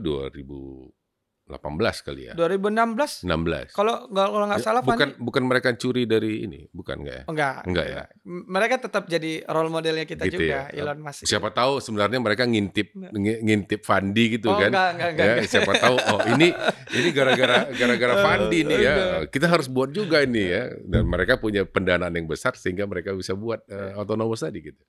2018 1.42 2.06
kali 2.06 2.22
ya. 2.28 2.32
2016 2.32 3.26
16. 3.26 3.74
kalau 3.74 4.06
kalau 4.08 4.46
nggak 4.46 4.62
salah 4.62 4.80
bukan 4.80 5.10
Fandi- 5.10 5.18
bukan 5.18 5.42
mereka 5.42 5.68
curi 5.74 6.06
dari 6.06 6.46
ini, 6.46 6.64
bukan 6.70 7.02
nggak 7.02 7.16
ya? 7.16 7.24
Enggak. 7.26 7.56
Enggak 7.66 7.86
ya? 7.86 8.02
Mereka 8.24 8.74
tetap 8.80 9.04
jadi 9.06 9.32
role 9.44 9.68
modelnya 9.68 10.06
kita 10.06 10.22
Gitu 10.24 10.38
juga, 10.38 10.70
ya. 10.70 10.72
Elon 10.72 11.02
Musk. 11.02 11.26
Siapa 11.26 11.50
tahu 11.50 11.82
sebenarnya 11.82 12.18
mereka 12.18 12.46
ngintip 12.46 12.94
ngintip 13.12 13.80
Fandi 13.82 14.38
gitu 14.38 14.48
oh, 14.48 14.56
kan. 14.56 14.70
enggak, 14.70 14.88
enggak, 14.94 15.08
enggak, 15.10 15.26
ya, 15.26 15.32
enggak. 15.34 15.50
siapa 15.50 15.72
tahu 15.76 15.96
oh 15.98 16.20
ini 16.30 16.48
ini 16.94 17.08
gara-gara 17.10 17.58
gara-gara 17.70 18.12
Oh, 18.16 18.22
Fandi 18.22 18.58
nih 18.62 18.78
ya. 18.78 18.94
Kita 19.26 19.46
harus 19.46 19.66
buat 19.66 19.90
juga 19.90 20.22
ini 20.22 20.42
ya. 20.46 20.70
Dan 20.78 21.04
mereka 21.04 21.36
punya 21.36 21.66
pendanaan 21.66 22.12
yang 22.12 22.24
besar 22.24 22.54
sehingga 22.54 22.86
mereka 22.86 23.12
bisa 23.12 23.34
buat 23.34 23.66
eh, 23.66 23.92
otonomous 23.96 24.40
tadi 24.40 24.62
gitu. 24.62 24.82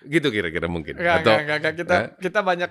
Gitu 0.00 0.28
kira-kira 0.28 0.64
mungkin. 0.64 0.96
Enggak, 0.96 1.20
Atau 1.20 1.34
enggak, 1.34 1.42
enggak, 1.42 1.58
enggak. 1.60 1.74
Kita 1.76 1.94
Eh? 1.96 2.06
kita 2.22 2.40
banyak 2.40 2.70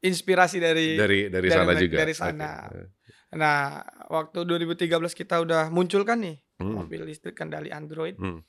inspirasi 0.00 0.56
dari, 0.56 0.94
dari 0.94 1.18
dari 1.26 1.28
dari 1.28 1.48
sana 1.48 1.64
mereka- 1.66 1.82
juga. 1.82 1.96
dari 1.96 2.14
sana. 2.14 2.50
Oke. 2.64 2.82
Nah, 3.30 3.56
waktu 4.08 4.38
2013 4.42 4.88
kita 5.12 5.36
udah 5.38 5.68
munculkan 5.68 6.18
nih 6.18 6.36
Hmm. 6.56 6.74
mobil 6.76 7.04
listrik 7.04 7.34
kendali 7.34 7.68
Android. 7.68 8.14
Hmm. 8.14 8.40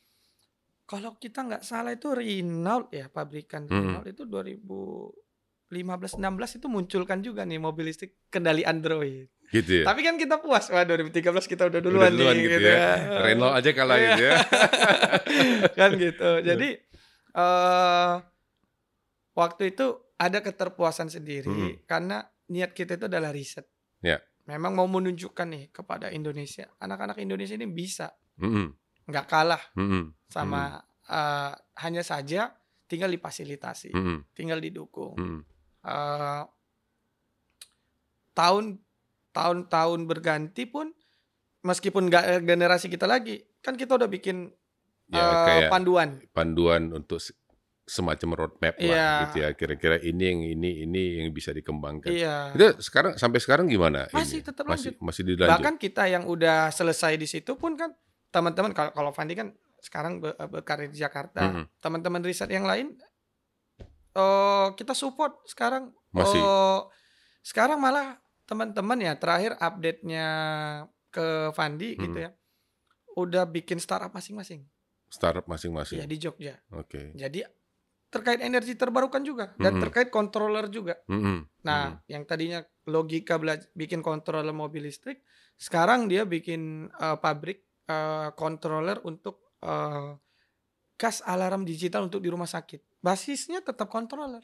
Kalau 0.83 1.13
kita 1.15 1.43
nggak 1.43 1.61
salah 1.61 1.91
itu 1.91 2.09
Renault 2.09 2.89
ya 2.89 3.05
pabrikan 3.07 3.65
Hmm. 3.65 3.99
Renault 3.99 4.07
itu 4.07 4.23
2015 4.23 5.13
16 6.15 6.55
itu 6.55 6.65
munculkan 6.65 7.19
juga 7.19 7.43
nih 7.43 7.57
mobil 7.57 7.85
listrik 7.85 8.17
kendali 8.27 8.63
Android. 8.63 9.29
Gitu 9.47 9.81
ya. 9.81 9.83
Tapi 9.83 10.01
kan 10.01 10.15
kita 10.15 10.37
puas, 10.37 10.69
wah 10.69 10.81
2013 10.81 11.45
kita 11.45 11.65
udah 11.65 11.79
duluan, 11.79 12.05
Udah 12.05 12.11
duluan 12.11 12.35
nih, 12.35 12.45
gitu 12.47 12.61
ya. 12.63 12.89
Renault 13.19 13.53
aja 13.53 13.69
kalah 13.71 13.95
Iya. 13.95 14.07
gitu 14.07 14.23
ya. 14.23 14.33
kan 15.79 15.89
gitu. 15.95 16.29
Jadi 16.41 16.69
eh 17.31 18.13
waktu 19.31 19.63
itu 19.67 19.87
ada 20.19 20.43
keterpuasan 20.43 21.07
sendiri 21.07 21.47
Hmm. 21.47 21.73
karena 21.87 22.17
niat 22.47 22.75
kita 22.75 22.99
itu 22.99 23.07
adalah 23.07 23.31
riset. 23.31 23.63
Ya. 24.03 24.19
Memang 24.43 24.73
mau 24.73 24.85
menunjukkan 24.85 25.47
nih 25.47 25.63
kepada 25.69 26.09
Indonesia, 26.09 26.67
anak-anak 26.77 27.17
Indonesia 27.17 27.53
ini 27.53 27.65
bisa 27.65 28.11
Mm-mm. 28.35 28.73
nggak 29.05 29.25
kalah 29.25 29.61
Mhm. 29.73 30.13
sama 30.27 30.83
eh, 31.05 31.53
hanya 31.81 32.03
saja 32.03 32.53
tinggal 32.85 33.09
difasilitasi, 33.09 33.89
Mhm. 33.89 34.17
tinggal 34.31 34.59
didukung. 34.59 35.17
Eh, 35.81 36.43
tahun 38.33 38.77
tahun-tahun 39.29 39.99
berganti 40.05 40.65
pun 40.65 40.89
meskipun 41.61 42.09
nggak 42.09 42.43
generasi 42.43 42.87
kita 42.87 43.05
lagi, 43.05 43.41
kan 43.59 43.73
kita 43.73 43.95
udah 43.95 44.05
bikin 44.05 44.51
Ya, 45.09 45.25
kayak 45.41 45.73
panduan. 45.73 46.21
panduan 46.29 46.93
untuk 46.93 47.17
semacam 47.89 48.29
roadmap 48.37 48.77
lah 48.77 48.85
Iya. 48.85 49.09
gitu 49.25 49.37
ya. 49.41 49.49
Kira-kira 49.51 49.97
ini 49.97 50.23
yang 50.23 50.39
ini 50.45 50.69
ini 50.83 51.01
yang 51.19 51.29
bisa 51.31 51.49
dikembangkan. 51.49 52.07
Iya. 52.07 52.53
Itu 52.53 52.77
sekarang 52.79 53.17
sampai 53.17 53.39
sekarang 53.39 53.65
gimana? 53.65 54.05
Masih 54.09 54.39
ini? 54.39 54.45
tetap 54.45 54.63
masih 54.63 54.93
lanjut. 54.93 55.01
masih 55.01 55.21
dilanjut. 55.25 55.51
Bahkan 55.51 55.75
kita 55.75 56.03
yang 56.05 56.23
udah 56.23 56.69
selesai 56.69 57.15
di 57.15 57.25
situ 57.25 57.55
pun 57.55 57.73
kan 57.73 57.89
teman-teman 58.29 58.69
kalau 58.71 58.93
kalau 58.93 59.09
Fandi 59.09 59.33
kan 59.33 59.49
sekarang 59.79 60.19
be- 60.19 60.37
berkarir 60.47 60.87
di 60.87 60.97
Jakarta. 60.97 61.41
Mhm. 61.41 61.63
Teman-teman 61.77 62.21
riset 62.21 62.47
yang 62.47 62.63
lain 62.63 62.93
eh 64.11 64.67
kita 64.73 64.93
support 64.93 65.41
sekarang. 65.45 65.89
Masih. 66.09 66.37
Eh, 66.37 66.79
sekarang 67.41 67.77
malah 67.77 68.17
teman-teman 68.43 68.97
ya 68.99 69.13
terakhir 69.13 69.53
update-nya 69.55 70.25
ke 71.09 71.27
Fandi 71.51 71.93
gitu 71.95 72.11
Mhm. 72.11 72.23
ya. 72.23 72.31
Udah 73.15 73.43
bikin 73.45 73.77
startup 73.77 74.11
masing-masing. 74.11 74.65
startup 75.09 75.41
Ya 75.41 75.49
masing-masing. 75.49 76.05
di 76.05 76.17
Jogja. 76.17 76.61
Oke. 76.69 77.09
Jadi 77.13 77.41
terkait 78.09 78.41
energi 78.41 78.73
terbarukan 78.73 79.21
juga 79.21 79.53
dan 79.55 79.77
Mhm. 79.77 79.81
terkait 79.81 80.09
controller 80.09 80.65
juga. 80.67 80.97
Mhm. 81.05 81.61
Nah, 81.61 82.01
yang 82.05 82.25
tadinya 82.25 82.59
logika 82.83 83.37
bela- 83.37 83.61
bikin 83.71 84.01
controller 84.01 84.49
mobil 84.51 84.83
listrik, 84.83 85.21
sekarang 85.55 86.05
dia 86.05 86.25
bikin 86.25 86.89
eh, 86.91 87.17
pabrik 87.17 87.61
eh, 87.85 88.29
controller 88.33 89.01
untuk 89.03 89.53
eh, 89.59 90.13
gas 90.95 91.19
alarm 91.21 91.63
digital 91.63 92.03
untuk 92.03 92.19
di 92.19 92.27
rumah 92.27 92.45
sakit. 92.45 92.97
Basisnya 92.97 93.59
tetap 93.59 93.87
controller 93.87 94.43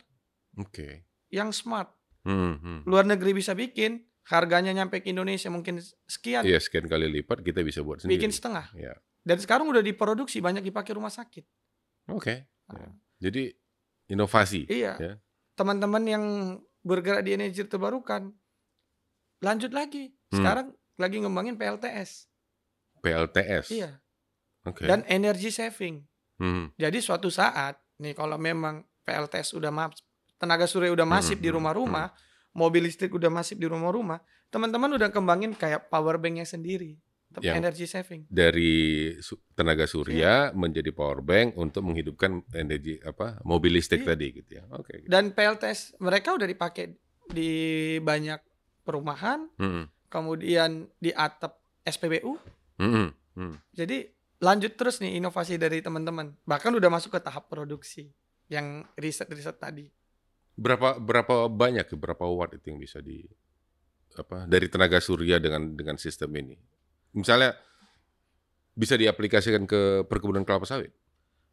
Oke. 0.55 1.05
yang 1.29 1.49
smart. 1.49 1.89
Mhm. 2.21 2.83
Luar 2.83 3.03
negeri 3.03 3.33
bisa 3.33 3.53
bikin, 3.53 4.01
harganya 4.25 4.73
nyampe 4.73 4.99
ke 4.99 5.09
Indonesia 5.09 5.47
mungkin 5.47 5.77
sekian, 6.03 6.41
Iya 6.41 6.57
sekian 6.57 6.85
kali 6.85 7.05
lipat 7.11 7.41
kita 7.41 7.61
bisa 7.61 7.79
buat 7.79 8.01
sendiri. 8.01 8.17
bikin 8.17 8.31
setengah. 8.31 8.73
Ya. 8.73 8.97
Dan 9.21 9.37
sekarang 9.37 9.65
udah 9.67 9.79
diproduksi 9.79 10.37
banyak 10.37 10.61
dipakai 10.63 10.91
rumah 10.91 11.09
sakit. 11.09 11.45
Oke. 12.09 12.49
Nah, 12.67 12.77
Ya. 12.77 12.89
Jadi 13.25 13.49
inovasi. 14.13 14.69
Iya. 14.69 14.93
Ya. 15.01 15.13
Teman-teman 15.57 16.03
yang 16.05 16.23
bergerak 16.85 17.25
di 17.25 17.33
energi 17.33 17.65
terbarukan 17.65 18.29
lanjut 19.41 19.73
lagi. 19.73 20.13
Hmm. 20.29 20.37
Sekarang 20.37 20.67
lagi 21.01 21.17
ngembangin 21.17 21.57
PLTS. 21.57 22.29
PLTS. 23.01 23.73
Iya. 23.73 23.97
Oke. 24.65 24.85
Dan 24.85 25.01
energy 25.09 25.49
saving. 25.49 26.05
Mhm. 26.37 26.77
Jadi 26.77 26.97
suatu 27.01 27.33
saat 27.33 27.81
nih 27.97 28.13
kalau 28.13 28.37
memang 28.37 28.85
PLTS 29.05 29.55
udah 29.57 29.71
masif, 29.71 30.03
tenaga 30.35 30.65
surya 30.67 30.91
udah 30.91 31.07
masif 31.07 31.37
Hmm, 31.39 31.45
di 31.45 31.49
hmm, 31.49 31.57
rumah-rumah, 31.61 32.07
mobil 32.51 32.89
listrik 32.89 33.13
udah 33.13 33.29
masif 33.31 33.55
di 33.55 33.69
rumah-rumah, 33.69 34.19
teman-teman 34.49 34.97
udah 34.97 35.13
kembangin 35.13 35.53
kayak 35.53 35.87
power 35.87 36.17
banknya 36.17 36.43
sendiri, 36.43 36.97
Tetap 37.35 37.43
Yang- 37.43 37.59
energy 37.59 37.85
saving. 37.85 38.21
dari 38.25 38.73
su- 39.19 39.43
tenaga 39.51 39.83
surya 39.83 40.49
menjadi 40.51 40.87
power 40.89 41.19
bank 41.19 41.53
untuk 41.55 41.83
menghidupkan 41.83 42.47
energi 42.49 42.95
apa 43.01 43.43
mobil 43.43 43.75
listrik 43.75 44.01
Iya. 44.01 44.09
tadi 44.09 44.27
gitu 44.33 44.51
ya. 44.55 44.63
Oke. 44.71 45.03
Dan 45.03 45.31
PLTS 45.31 45.99
mereka 45.99 46.31
udah 46.31 46.47
dipakai 46.47 46.95
di 47.27 47.51
banyak 47.99 48.39
perumahan, 48.81 49.51
Mhm. 49.53 49.83
kemudian 50.07 50.87
di 50.95 51.11
atap 51.11 51.59
SPBU. 51.83 52.39
Mhm. 52.77 53.07
Mhm. 53.35 53.55
Jadi 53.73 54.07
lanjut 54.37 54.73
terus 54.73 54.99
nih 54.99 55.17
inovasi 55.17 55.57
dari 55.57 55.79
teman-teman. 55.79 56.39
Bahkan 56.41 56.71
udah 56.71 56.87
masuk 56.87 57.11
ke 57.11 57.19
tahap 57.19 57.47
produksi 57.47 58.07
yang 58.47 58.87
riset-riset 58.95 59.59
tadi. 59.59 59.91
Berapa 60.55 60.95
berapa 60.95 61.51
banyak 61.51 61.83
ya, 61.83 61.97
berapa 61.97 62.23
watt 62.23 62.55
itu 62.55 62.71
yang 62.71 62.79
bisa 62.79 63.03
di 63.03 63.27
apa 64.15 64.47
dari 64.47 64.71
tenaga 64.71 64.97
surya 64.97 65.35
dengan 65.37 65.75
dengan 65.75 65.99
sistem 65.99 66.31
ini? 66.31 66.55
Misalnya 67.15 67.55
bisa 68.71 68.93
diaplikasikan 68.93 69.63
ke 69.63 69.81
perkebunan 70.03 70.43
kelapa 70.43 70.63
sawit. 70.63 70.91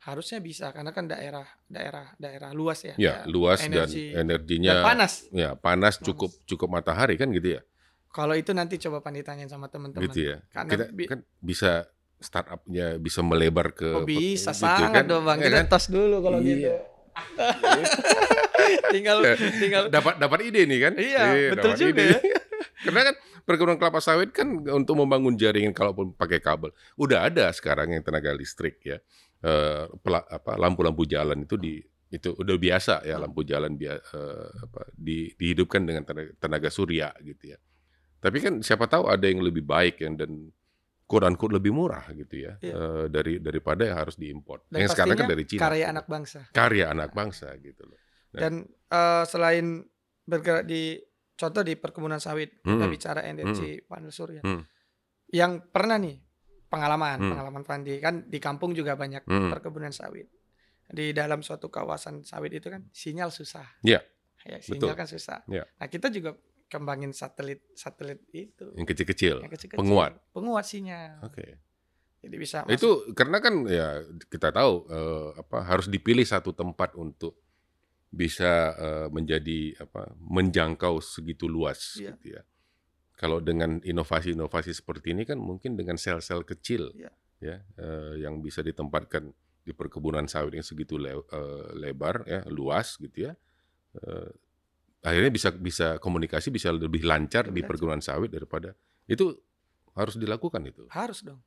Harusnya 0.01 0.43
bisa 0.43 0.69
karena 0.69 0.91
kan 0.91 1.07
daerah 1.07 1.47
daerah 1.65 2.11
daerah 2.17 2.51
luas 2.51 2.83
ya. 2.83 2.95
Ya, 2.95 2.99
Ya, 2.99 3.15
luas 3.25 3.63
energi- 3.63 4.11
dan 4.11 4.27
energinya 4.27 4.75
dan 4.77 4.85
panas. 4.85 5.13
ya 5.31 5.55
panas 5.55 5.95
Panas. 5.95 6.03
cukup 6.03 6.31
cukup 6.45 6.69
matahari 6.69 7.15
kan 7.15 7.31
gitu 7.31 7.55
ya. 7.57 7.63
Kalau 8.11 8.35
itu 8.35 8.51
nanti 8.51 8.77
coba 8.79 8.99
panditanyain 9.01 9.47
sama 9.47 9.71
teman-teman. 9.71 10.03
Gitu 10.05 10.29
ya. 10.29 10.43
Karena 10.51 10.69
Kita 10.69 10.85
bi- 10.91 11.07
kan 11.07 11.23
bisa 11.39 11.87
startupnya 12.19 12.99
bisa 12.99 13.23
melebar 13.23 13.71
ke 13.71 13.89
Oh 13.89 14.03
bisa 14.03 14.51
gitu 14.51 14.59
sangat 14.61 14.91
kan, 14.93 15.05
dong 15.07 15.23
bang. 15.23 15.39
ya 15.39 15.47
Kita 15.47 15.57
kan? 15.57 15.67
tos 15.71 15.87
dulu 15.87 16.17
kalau 16.21 16.39
Iya. 16.39 16.51
gitu. 16.51 16.71
tinggal 18.95 19.19
tinggal 19.59 19.83
dapat 19.89 20.15
dapat 20.19 20.39
ide 20.43 20.67
nih 20.67 20.79
kan? 20.81 20.93
Iya, 20.95 21.23
betul 21.53 21.73
dapat 21.73 21.79
juga 21.79 21.93
ide. 21.93 22.05
ya. 22.09 22.19
Karena 22.85 23.01
kan 23.07 23.15
perkebunan 23.43 23.77
kelapa 23.77 23.99
sawit 23.99 24.31
kan 24.31 24.47
untuk 24.69 24.97
membangun 24.97 25.35
jaringan 25.35 25.73
kalaupun 25.73 26.15
pakai 26.15 26.39
kabel. 26.39 26.71
Udah 26.95 27.27
ada 27.27 27.51
sekarang 27.51 27.93
yang 27.93 28.03
tenaga 28.03 28.33
listrik 28.33 28.79
ya. 28.83 28.99
Pela- 29.99 30.27
apa 30.29 30.55
lampu-lampu 30.55 31.03
jalan 31.03 31.43
itu 31.43 31.59
di 31.59 31.83
itu 32.13 32.29
udah 32.37 32.57
biasa 32.61 33.09
ya 33.09 33.17
lampu 33.17 33.41
jalan 33.41 33.73
dia 33.75 33.97
eh, 33.97 34.49
apa 34.63 34.85
di, 34.93 35.33
dihidupkan 35.33 35.81
dengan 35.81 36.05
tenaga, 36.05 36.31
tenaga 36.39 36.69
surya 36.69 37.09
gitu 37.25 37.57
ya. 37.57 37.59
Tapi 38.21 38.39
kan 38.39 38.55
siapa 38.61 38.85
tahu 38.87 39.09
ada 39.09 39.25
yang 39.27 39.41
lebih 39.43 39.65
baik 39.65 40.05
yang 40.05 40.15
dan 40.15 40.53
quote 41.09 41.25
unquote 41.25 41.57
lebih 41.57 41.73
murah 41.73 42.05
gitu 42.13 42.47
ya 42.47 42.61
Iya. 42.61 42.75
eh, 42.77 43.05
dari 43.09 43.41
daripada 43.41 43.89
yang 43.89 43.97
harus 43.97 44.21
diimpor. 44.21 44.63
Dan 44.69 44.85
Yang 44.85 44.93
sekarang 44.95 45.17
kan 45.19 45.27
dari 45.27 45.45
Cina. 45.49 45.61
karya 45.65 45.87
anak 45.89 46.07
bangsa. 46.07 46.41
Karya 46.53 46.85
anak 46.93 47.11
bangsa 47.17 47.49
gitu 47.59 47.83
loh. 47.89 47.99
Nah. 48.37 48.41
Dan 48.45 48.53
eh, 48.69 49.25
selain 49.27 49.67
bergerak 50.23 50.69
di 50.69 51.01
contoh 51.43 51.61
di 51.61 51.75
perkebunan 51.75 52.17
sawit, 52.17 52.63
kita 52.63 52.71
Hmm. 52.79 52.87
bicara 52.89 53.21
energi 53.23 53.83
panel 53.83 54.09
surya. 54.09 54.41
Hmm. 54.41 54.63
Yang 55.27 55.53
pernah 55.69 55.99
nih 55.99 56.17
pengalaman, 56.65 57.19
Hmm. 57.19 57.31
pengalaman 57.31 57.63
Fandi 57.63 57.99
kan 57.99 58.25
di 58.25 58.39
kampung 58.39 58.73
juga 58.73 58.95
banyak 58.95 59.25
Hmm. 59.25 59.51
perkebunan 59.51 59.91
sawit. 59.91 60.31
Di 60.87 61.11
dalam 61.11 61.41
suatu 61.41 61.67
kawasan 61.67 62.23
sawit 62.23 62.53
itu 62.53 62.69
kan 62.69 62.87
sinyal 62.89 63.29
susah. 63.29 63.65
Iya, 63.83 63.99
Ya, 64.45 64.59
sinyal 64.59 64.93
betul. 64.93 64.95
kan 64.95 65.09
susah. 65.09 65.39
Iya. 65.47 65.65
Nah, 65.73 65.87
kita 65.87 66.07
juga 66.09 66.37
kembangin 66.67 67.11
satelit 67.11 67.61
satelit 67.75 68.25
itu 68.31 68.73
Yang 68.73 68.87
kecil-kecil. 68.89 69.37
yang 69.41 69.53
kecil-kecil. 69.53 69.77
penguat. 69.79 70.13
Penguat 70.31 70.65
sinyal. 70.65 71.21
Oke. 71.23 71.61
Jadi 72.19 72.37
bisa 72.39 72.63
masuk- 72.63 72.73
Itu 72.73 72.91
karena 73.13 73.39
kan 73.39 73.67
ya 73.67 73.99
kita 74.27 74.49
tahu 74.49 74.87
eh, 74.87 75.29
apa 75.37 75.59
harus 75.63 75.87
dipilih 75.87 76.23
satu 76.23 76.53
tempat 76.53 76.95
untuk 76.95 77.35
bisa 78.13 78.53
eh, 78.77 79.07
menjadi 79.09 79.81
apa 79.81 80.13
menjangkau 80.21 81.01
segitu 81.01 81.49
luas 81.49 81.97
Iya. 81.97 82.13
gitu 82.15 82.27
ya. 82.37 82.43
Kalau 83.17 83.41
dengan 83.41 83.81
inovasi-inovasi 83.81 84.77
seperti 84.77 85.17
ini 85.17 85.25
kan 85.25 85.41
mungkin 85.41 85.75
dengan 85.75 85.97
sel-sel 85.97 86.45
kecil 86.45 86.93
Iya. 86.93 87.11
ya 87.41 87.57
eh, 87.81 88.15
yang 88.21 88.45
bisa 88.45 88.61
ditempatkan 88.61 89.33
di 89.63 89.73
perkebunan 89.73 90.27
sawit 90.27 90.59
yang 90.59 90.67
segitu 90.67 90.99
le- 90.99 91.25
eh, 91.25 91.67
lebar 91.73 92.27
ya 92.29 92.45
luas 92.53 93.01
gitu 93.01 93.27
ya. 93.27 93.33
eh, 93.97 94.31
akhirnya 95.03 95.29
bisa 95.29 95.49
bisa 95.53 95.87
komunikasi 95.99 96.49
bisa 96.49 96.71
lebih 96.71 97.03
lancar 97.03 97.49
Lebih 97.49 97.53
di 97.53 97.61
lancar. 97.61 97.69
perkebunan 97.75 98.01
sawit 98.01 98.31
daripada 98.31 98.73
itu 99.09 99.35
harus 99.93 100.15
dilakukan 100.17 100.63
itu. 100.69 100.85
harus 100.89 101.21
dong. 101.21 101.41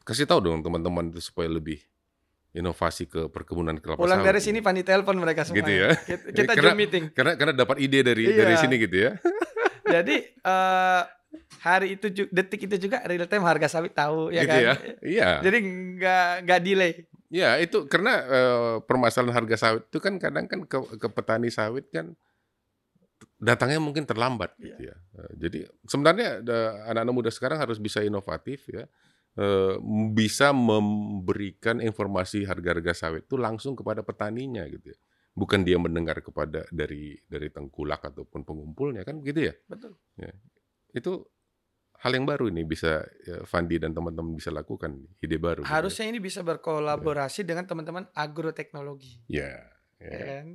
Kasih 0.00 0.24
tahu 0.24 0.40
dong 0.40 0.64
teman-teman 0.64 1.12
itu 1.12 1.20
supaya 1.20 1.46
lebih 1.46 1.84
inovasi 2.50 3.06
ke 3.06 3.30
perkebunan 3.30 3.78
kelapa 3.78 3.98
Pulang 3.98 4.20
sawit. 4.20 4.28
dari 4.28 4.40
sini 4.40 4.58
Fandi 4.58 4.82
telepon 4.82 5.14
mereka 5.16 5.46
semua. 5.46 5.58
Gitu 5.58 5.70
ya. 5.72 5.94
Kita, 5.94 6.26
kita 6.32 6.52
Karena- 6.52 6.74
meeting. 6.74 7.04
karena 7.14 7.32
karena 7.34 7.54
dapat 7.54 7.76
ide 7.78 8.02
dari 8.02 8.26
Iya. 8.26 8.36
dari 8.36 8.54
sini 8.56 8.74
gitu 8.76 8.96
ya. 8.98 9.10
Jadi 9.94 10.16
eh, 10.24 11.02
hari 11.60 11.94
itu 11.94 12.06
detik 12.26 12.66
itu 12.66 12.76
juga 12.80 13.02
real 13.04 13.26
time 13.26 13.42
harga 13.42 13.66
sawit 13.68 13.94
tahu 13.94 14.30
ya 14.30 14.42
gitu 14.42 14.50
kan. 14.50 14.60
ya. 14.60 14.74
Iya. 15.00 15.28
Jadi 15.40 15.58
nggak 15.98 16.26
nggak 16.42 16.60
delay. 16.60 16.92
Ya, 17.30 17.54
itu 17.56 17.86
karena 17.86 18.12
eh, 18.26 18.76
permasalahan 18.82 19.34
harga 19.36 19.56
sawit 19.56 19.86
itu 19.86 19.98
kan 19.98 20.18
kadang 20.18 20.50
kan 20.50 20.66
ke, 20.66 20.78
ke 20.98 21.06
petani 21.06 21.46
sawit 21.48 21.86
kan 21.88 22.18
datangnya 23.38 23.78
mungkin 23.78 24.04
terlambat 24.04 24.52
gitu 24.58 24.90
ya. 24.90 24.96
Eh, 25.16 25.32
jadi 25.38 25.58
sebenarnya 25.86 26.42
anak-anak 26.88 27.14
muda 27.14 27.30
sekarang 27.30 27.56
harus 27.56 27.78
bisa 27.78 28.02
inovatif 28.02 28.66
ya. 28.66 28.90
Eh, 29.38 29.78
bisa 30.10 30.50
memberikan 30.50 31.78
informasi 31.78 32.42
harga-harga 32.50 32.90
sawit 32.92 33.30
itu 33.30 33.38
langsung 33.38 33.78
kepada 33.78 34.02
petaninya 34.02 34.66
gitu 34.66 34.90
ya. 34.90 34.98
Bukan 35.38 35.62
dia 35.62 35.78
mendengar 35.78 36.18
kepada 36.18 36.66
dari 36.74 37.14
dari 37.30 37.46
tengkulak 37.46 38.02
ataupun 38.02 38.42
pengumpulnya 38.42 39.06
kan 39.06 39.22
gitu 39.22 39.46
ya. 39.48 39.54
Betul. 39.70 39.94
Itu 40.90 41.30
hal 42.02 42.10
yang 42.18 42.26
baru 42.26 42.50
ini 42.50 42.66
bisa 42.66 43.06
ya, 43.22 43.46
Fandi 43.46 43.78
dan 43.78 43.94
teman-teman 43.94 44.34
bisa 44.34 44.50
lakukan 44.50 44.98
ide 45.22 45.38
baru. 45.38 45.62
gitu 45.62 45.70
ya. 45.70 45.78
Harusnya 45.78 46.10
ini 46.10 46.18
bisa 46.18 46.42
berkolaborasi 46.42 47.46
dengan 47.46 47.70
teman-teman 47.70 48.10
agroteknologi. 48.10 49.22
Ya, 49.30 49.62
Ya 50.02 50.10
ya. 50.10 50.26
kan? 50.26 50.46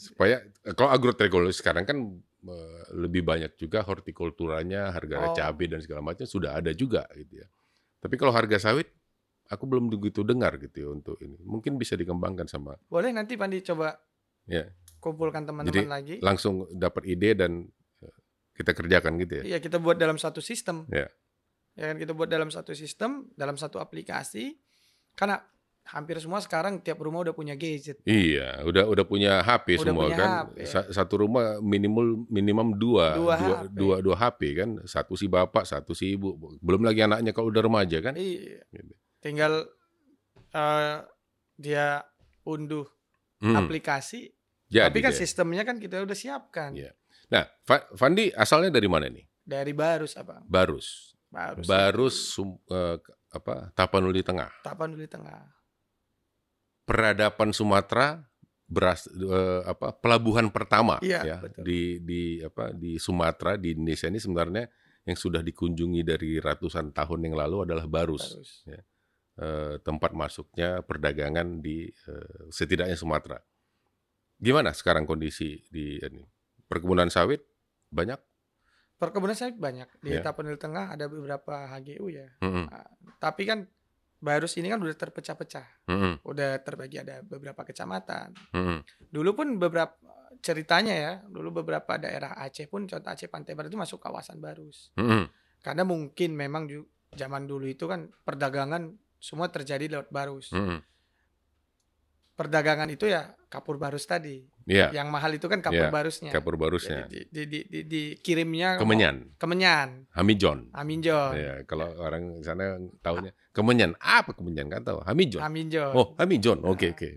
supaya 0.00 0.40
kalau 0.72 0.88
agroteknologi 0.88 1.60
sekarang 1.60 1.84
kan 1.84 1.98
eh, 2.48 2.82
lebih 2.96 3.22
banyak 3.22 3.54
juga 3.54 3.84
hortikulturanya, 3.84 4.90
harga 4.90 5.30
Oh. 5.30 5.34
cabai 5.36 5.68
dan 5.70 5.78
segala 5.78 6.00
macam 6.02 6.24
sudah 6.24 6.56
ada 6.58 6.72
juga 6.72 7.06
gitu 7.14 7.44
ya. 7.44 7.48
Tapi 8.06 8.14
kalau 8.14 8.30
harga 8.30 8.70
sawit 8.70 8.86
aku 9.50 9.66
belum 9.66 9.90
begitu 9.90 10.22
dengar 10.22 10.54
gitu 10.62 10.76
ya 10.78 10.88
untuk 10.94 11.18
ini. 11.18 11.42
Mungkin 11.42 11.74
bisa 11.74 11.98
dikembangkan 11.98 12.46
sama 12.46 12.78
Boleh 12.86 13.10
nanti 13.10 13.34
Pandi 13.34 13.58
coba 13.66 13.98
ya 14.46 14.62
kumpulkan 15.02 15.42
teman-teman 15.42 15.90
lagi. 15.90 16.22
langsung 16.22 16.70
dapat 16.70 17.02
ide 17.10 17.34
dan 17.34 17.66
eh, 18.02 18.16
kita 18.54 18.70
kerjakan 18.78 19.18
gitu 19.18 19.42
ya. 19.42 19.44
Iya, 19.54 19.58
kita 19.58 19.82
buat 19.82 19.98
dalam 19.98 20.18
satu 20.22 20.38
sistem. 20.38 20.86
Ya. 20.86 21.10
Ya 21.74 21.92
kan 21.92 21.96
kita 21.98 22.14
buat 22.14 22.30
dalam 22.30 22.48
satu 22.48 22.72
sistem, 22.72 23.26
dalam 23.34 23.58
satu 23.58 23.82
aplikasi. 23.82 24.56
Karena 25.18 25.42
hampir 25.86 26.18
semua 26.18 26.38
sekarang 26.38 26.78
tiap 26.78 26.98
rumah 26.98 27.22
udah 27.22 27.30
punya 27.30 27.54
gadget. 27.54 28.02
Iya, 28.02 28.60
udah 28.62 28.84
udah 28.84 29.04
punya 29.04 29.38
HP 29.38 29.78
Udah 29.78 29.82
semua 29.84 30.04
punya 30.04 30.16
kan. 30.16 30.28
HP. 30.44 30.56
Sa- 30.64 30.90
Satu 30.92 31.14
rumah 31.18 31.58
minimal 31.58 32.26
minimum 32.26 32.74
dua, 32.74 33.14
Dua 33.14 33.34
dua, 33.36 33.56
HP. 33.62 33.72
dua, 33.72 33.96
dua 34.00 34.16
HP 34.16 34.40
kan. 34.54 34.70
Satu 34.82 35.14
si 35.14 35.26
bapak, 35.26 35.62
satu 35.62 35.92
si 35.92 36.12
ibu. 36.12 36.34
Belum 36.58 36.82
lagi 36.82 37.00
anaknya 37.00 37.30
kalau 37.30 37.48
udah 37.48 37.62
remaja 37.62 37.98
kan. 38.00 38.14
Iya. 38.14 38.66
Gitu. 38.68 38.94
Tinggal 39.18 39.66
eh, 40.48 40.96
dia 41.56 42.02
unduh 42.42 42.86
Hmm, 43.36 43.52
aplikasi. 43.58 44.32
jadi 44.66 44.88
tapi 44.88 44.98
kan 44.98 45.12
deh. 45.12 45.18
sistemnya 45.18 45.62
kan 45.62 45.76
kita 45.76 46.00
udah 46.00 46.16
siapkan. 46.16 46.72
Iya. 46.72 46.96
Nah, 47.28 47.44
Fa- 47.62 47.86
Fandi 47.92 48.32
asalnya 48.32 48.70
dari 48.70 48.88
mana 48.88 49.06
nih? 49.06 49.22
Dari 49.38 49.70
Barus 49.70 50.16
apa? 50.16 50.40
Barus. 50.42 51.12
Barus. 51.28 51.66
Barus 51.66 52.16
eh, 52.70 52.96
apa? 53.28 53.70
Tapanuli 53.70 54.24
Tengah. 54.24 54.48
Tapan 54.62 54.90
dulu 54.90 55.04
di 55.04 55.10
tengah. 55.10 55.42
Peradaban 56.86 57.50
Sumatera 57.50 58.22
beras 58.66 59.10
eh, 59.10 59.62
apa? 59.66 59.90
Pelabuhan 59.98 60.50
pertama 60.54 61.02
Iya, 61.02 61.20
ya 61.26 61.36
betul. 61.42 61.62
di 61.66 61.80
di 62.00 62.22
apa? 62.40 62.70
Di 62.70 62.96
Sumatera 62.96 63.58
di 63.58 63.74
Indonesia 63.74 64.06
ini 64.06 64.18
sebenarnya 64.18 64.64
yang 65.06 65.18
sudah 65.18 65.42
dikunjungi 65.42 66.02
dari 66.02 66.38
ratusan 66.38 66.90
tahun 66.90 67.26
yang 67.26 67.34
lalu 67.38 67.66
adalah 67.66 67.86
Barus. 67.86 68.22
Barus. 68.34 68.50
eh, 69.36 69.76
tempat 69.82 70.14
masuknya 70.14 70.80
perdagangan 70.80 71.58
di 71.60 71.90
eh, 71.90 72.46
setidaknya 72.48 72.94
Sumatera. 72.94 73.38
Gimana 74.38 74.70
sekarang 74.70 75.04
kondisi 75.04 75.58
di 75.68 75.98
ini? 75.98 76.22
Perkebunan 76.66 77.10
sawit 77.10 77.42
banyak? 77.90 78.18
Perkebunan 78.96 79.36
sawit 79.36 79.54
banyak 79.54 79.86
di 80.00 80.16
Iya. 80.16 80.24
Tapan 80.24 80.50
dulu 80.50 80.58
tengah 80.58 80.86
ada 80.96 81.06
beberapa 81.06 81.68
HGU 81.68 82.06
ya. 82.08 82.32
Mm-mm, 82.40 82.66
Tapi 83.20 83.42
kan 83.44 83.68
Barus 84.26 84.58
ini 84.58 84.66
kan 84.66 84.82
udah 84.82 84.96
terpecah-pecah. 84.98 85.86
mm-mm, 85.86 86.26
Udah 86.26 86.58
terbagi 86.58 86.98
ada 86.98 87.22
beberapa 87.22 87.62
kecamatan. 87.62 88.34
mm-mm, 88.50 88.78
Dulu 89.14 89.30
pun 89.32 89.54
beberapa 89.54 89.94
ceritanya 90.42 90.94
ya, 90.94 91.12
dulu 91.24 91.62
beberapa 91.62 91.94
daerah 91.96 92.34
Aceh 92.36 92.66
pun 92.66 92.84
contoh 92.84 93.06
Aceh 93.06 93.30
Pantai 93.30 93.54
Barat 93.54 93.70
itu 93.70 93.78
masuk 93.78 94.02
kawasan 94.02 94.42
Barus. 94.42 94.90
mm-mm. 94.98 95.30
Karena 95.62 95.86
mungkin 95.86 96.34
memang 96.34 96.66
ju- 96.66 96.90
zaman 97.14 97.46
dulu 97.46 97.70
itu 97.70 97.86
kan 97.86 98.10
perdagangan 98.26 98.90
semua 99.22 99.46
terjadi 99.46 99.86
lewat 99.86 100.10
Barus. 100.10 100.50
mm-mm. 100.50 100.82
Perdagangan 102.36 102.90
itu 102.90 103.08
ya 103.08 103.32
kapur 103.48 103.80
Barus 103.80 104.04
tadi. 104.04 104.44
Iya, 104.66 104.90
Yang 104.90 105.08
mahal 105.08 105.30
itu 105.30 105.46
kan 105.46 105.62
kapur 105.62 105.78
Iya, 105.78 105.94
Barusnya. 105.94 106.30
kapur 106.34 106.58
barusnya. 106.58 107.06
Jadi 107.06 107.30
di, 107.30 107.42
di, 107.46 107.58
di, 107.62 107.80
dikirimnya 107.86 108.74
Kemenyan, 108.76 109.38
Kemenyan, 109.38 110.10
Hamijon. 110.10 110.74
Aminjon. 110.74 111.32
Ya, 111.32 111.62
kalau 111.62 111.86
orang 111.96 112.42
sana 112.42 112.74
tahunya 112.98 113.30
Kemenyan, 113.54 113.94
apa 113.96 114.34
Kemenyan? 114.34 114.66
Kan 114.66 114.82
tahu. 114.82 115.06
Hamijon. 115.06 115.38
Aminjon. 115.40 115.94
Oh, 115.94 116.18
Hamijon. 116.18 116.58
Oke, 116.60 116.90
Nah. 116.90 116.98
oke. 116.98 117.08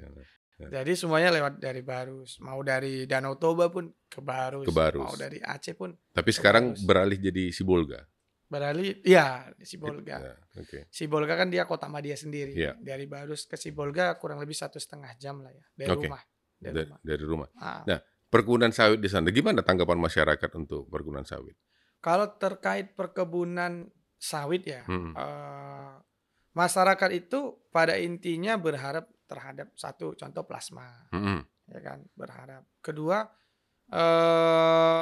Jadi 0.70 0.92
semuanya 0.94 1.32
lewat 1.32 1.58
dari 1.58 1.82
Barus. 1.82 2.38
Mau 2.38 2.62
dari 2.62 3.08
Danau 3.08 3.34
Toba 3.34 3.68
pun 3.68 3.90
ke 4.06 4.22
Barus. 4.22 4.64
Ke 4.64 4.72
Barus. 4.72 5.02
Mau 5.02 5.16
dari 5.16 5.40
Aceh 5.40 5.74
pun 5.74 5.90
Tapi 6.12 6.30
sekarang 6.30 6.76
Barus. 6.76 6.86
beralih 6.86 7.18
jadi 7.18 7.50
Sibolga. 7.50 8.06
beralih. 8.46 8.98
Ya, 9.02 9.46
Sibolga. 9.60 10.18
Ya, 10.20 10.34
Oke. 10.56 10.86
Sibolga 10.90 11.34
kan 11.34 11.50
dia 11.50 11.64
kota 11.64 11.86
Madia 11.86 12.14
sendiri. 12.14 12.54
Iya. 12.54 12.78
Dari 12.78 13.06
Barus 13.06 13.46
ke 13.46 13.56
Sibolga 13.56 14.14
kurang 14.16 14.38
lebih 14.38 14.54
satu 14.54 14.78
setengah 14.78 15.14
jam 15.16 15.40
lah 15.40 15.50
ya 15.50 15.66
dari 15.76 15.90
Oke. 15.90 16.06
rumah. 16.06 16.22
Dari 16.60 16.76
Da- 16.76 16.84
rumah. 16.86 17.00
Dari 17.02 17.24
rumah. 17.24 17.50
Ah. 17.56 17.84
Nah. 17.84 18.00
Perkebunan 18.30 18.69
sawit 18.69 19.02
di 19.02 19.10
sana. 19.10 19.34
Gimana 19.34 19.65
tanggapan 19.65 19.98
masyarakat 19.98 20.50
untuk 20.54 20.86
perkebunan 20.86 21.26
sawit? 21.26 21.58
Kalau 21.98 22.30
terkait 22.38 22.93
perkebunan 22.93 23.89
sawit 24.15 24.63
ya, 24.63 24.86
Hmm. 24.86 25.17
eh, 25.17 25.93
masyarakat 26.52 27.10
itu 27.12 27.39
pada 27.69 27.98
intinya 27.98 28.54
berharap 28.56 29.10
terhadap 29.26 29.74
satu 29.74 30.13
contoh 30.13 30.45
plasma, 30.45 31.10
Mm-mm. 31.10 31.41
ya 31.67 31.80
kan, 31.82 32.06
berharap. 32.13 32.69
Kedua 32.80 33.26
eh 33.89 35.02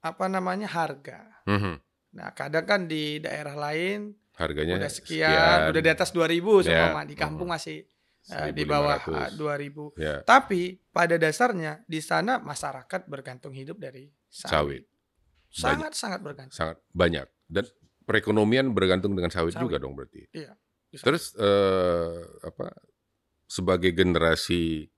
apa 0.00 0.24
namanya 0.26 0.64
harga. 0.66 1.44
Mhm. 1.44 1.74
Nah, 2.14 2.32
kadang 2.32 2.64
kan 2.64 2.80
di 2.84 3.18
daerah 3.18 3.52
lain 3.52 4.14
Harganya 4.34 4.74
udah 4.76 4.90
sekian, 4.90 5.68
udah 5.68 5.80
di 5.80 5.90
atas 5.90 6.10
2000 6.10 6.64
Ya. 6.64 6.88
sama 6.88 7.04
di 7.04 7.14
kampung 7.14 7.52
masih 7.52 7.84
eh, 8.30 8.50
1.500. 8.50 8.56
di 8.56 8.64
bawah 8.64 8.96
eh, 8.96 9.30
2000. 9.36 10.00
Ya, 10.00 10.16
Tapi 10.24 10.62
pada 10.88 11.16
dasarnya 11.16 11.84
di 11.84 12.00
sana 12.00 12.40
masyarakat 12.40 13.00
bergantung 13.08 13.52
hidup 13.52 13.76
dari 13.76 14.08
sawit. 14.28 14.50
sawit. 14.50 14.84
Sangat 15.54 15.92
sangat 15.94 16.20
bergantung. 16.24 16.56
Sangat 16.56 16.78
banyak. 16.90 17.26
Dan 17.46 17.64
perekonomian 18.04 18.72
bergantung 18.72 19.12
dengan 19.16 19.30
sawit, 19.32 19.54
Sawit. 19.56 19.64
juga 19.68 19.76
dong 19.80 19.94
berarti. 19.96 20.24
Iya. 20.32 20.56
Bisa. 20.90 21.04
Terus 21.04 21.34
eh, 21.36 22.20
apa 22.42 22.70
sebagai 23.44 23.90
generasi 23.92 24.88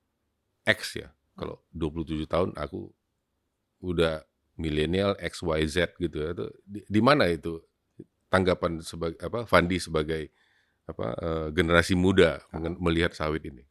X 0.65 1.01
ya. 1.01 1.09
Kalau 1.37 1.61
27 1.77 2.25
tahun 2.27 2.51
aku 2.57 2.89
udah 3.85 4.25
milenial 4.57 5.13
X 5.21 5.45
Y 5.45 5.61
Z 5.69 5.95
gitu 6.01 6.17
ya. 6.17 6.33
Itu 6.33 6.47
di, 6.65 6.81
di 6.89 7.01
mana 7.05 7.29
itu 7.29 7.61
tanggapan 8.33 8.81
sebagai 8.83 9.21
apa 9.21 9.45
Fandi 9.47 9.77
sebagai 9.79 10.33
apa 10.87 11.07
eh, 11.19 11.47
generasi 11.51 11.95
muda 11.95 12.39
mengen- 12.51 12.79
melihat 12.79 13.13
sawit 13.13 13.43
ini? 13.43 13.63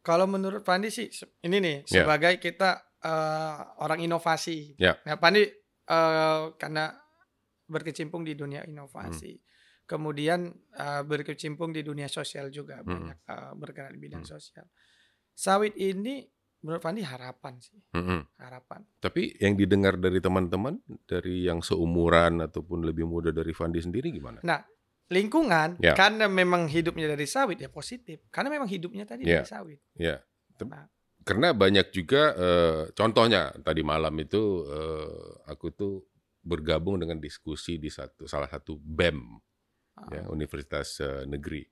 Kalau 0.00 0.24
menurut 0.24 0.60
Pandi 0.60 0.88
sih 0.88 1.08
ini 1.42 1.56
nih 1.60 1.76
Ya. 1.86 2.02
sebagai 2.02 2.36
kita 2.38 2.80
eh, 3.00 3.56
orang 3.80 4.00
inovasi. 4.00 4.76
Ya. 4.76 4.96
Nah, 5.04 5.16
Pandi 5.16 5.44
eh, 5.84 6.42
karena 6.56 6.88
berkecimpung 7.64 8.24
di 8.24 8.32
dunia 8.32 8.64
inovasi. 8.64 9.32
Hmm. 9.32 9.44
Kemudian 9.84 10.40
eh, 10.72 11.02
berkecimpung 11.04 11.70
di 11.70 11.80
dunia 11.80 12.08
sosial 12.08 12.48
juga 12.48 12.80
Hmm. 12.80 12.88
banyak 12.88 13.18
eh, 13.22 13.52
bergerak 13.54 13.92
di 13.92 14.00
bidang 14.00 14.24
Hmm. 14.24 14.32
sosial. 14.36 14.66
Sawit 15.34 15.76
ini 15.76 16.24
menurut 16.64 16.80
Pandi 16.80 17.04
harapan 17.04 17.60
sih, 17.60 17.76
Mm-mm. 17.92 18.40
harapan. 18.40 18.80
Tapi 18.96 19.36
yang 19.36 19.52
didengar 19.52 20.00
dari 20.00 20.16
teman-teman 20.16 20.80
dari 21.04 21.44
yang 21.44 21.60
seumuran 21.60 22.40
ataupun 22.40 22.88
lebih 22.88 23.04
muda 23.04 23.28
dari 23.28 23.52
Fandi 23.52 23.84
sendiri 23.84 24.08
gimana? 24.08 24.40
Lingkungan 25.12 25.76
Ya. 25.78 25.92
karena 25.92 26.24
memang 26.26 26.64
hidupnya 26.66 27.12
dari 27.12 27.28
sawit 27.28 27.60
ya 27.60 27.68
positif. 27.68 28.24
Karena 28.32 28.48
memang 28.50 28.68
hidupnya 28.68 29.04
tadi 29.04 29.24
Ya. 29.24 29.44
dari 29.44 29.48
sawit. 29.48 29.80
Ya, 29.94 30.24
Nah. 30.64 30.88
karena 31.22 31.52
banyak 31.52 31.88
juga 31.90 32.32
eh, 32.32 32.82
contohnya 32.92 33.52
tadi 33.60 33.80
malam 33.82 34.12
itu 34.16 34.64
eh, 34.64 35.28
aku 35.46 35.72
tuh 35.72 35.94
bergabung 36.40 37.00
dengan 37.00 37.16
diskusi 37.16 37.76
di 37.76 37.88
satu 37.88 38.28
salah 38.28 38.48
satu 38.48 38.76
BEM 38.76 39.18
ya 40.12 40.20
Ah. 40.20 40.28
Universitas 40.28 41.00
eh, 41.00 41.24
Negeri 41.24 41.64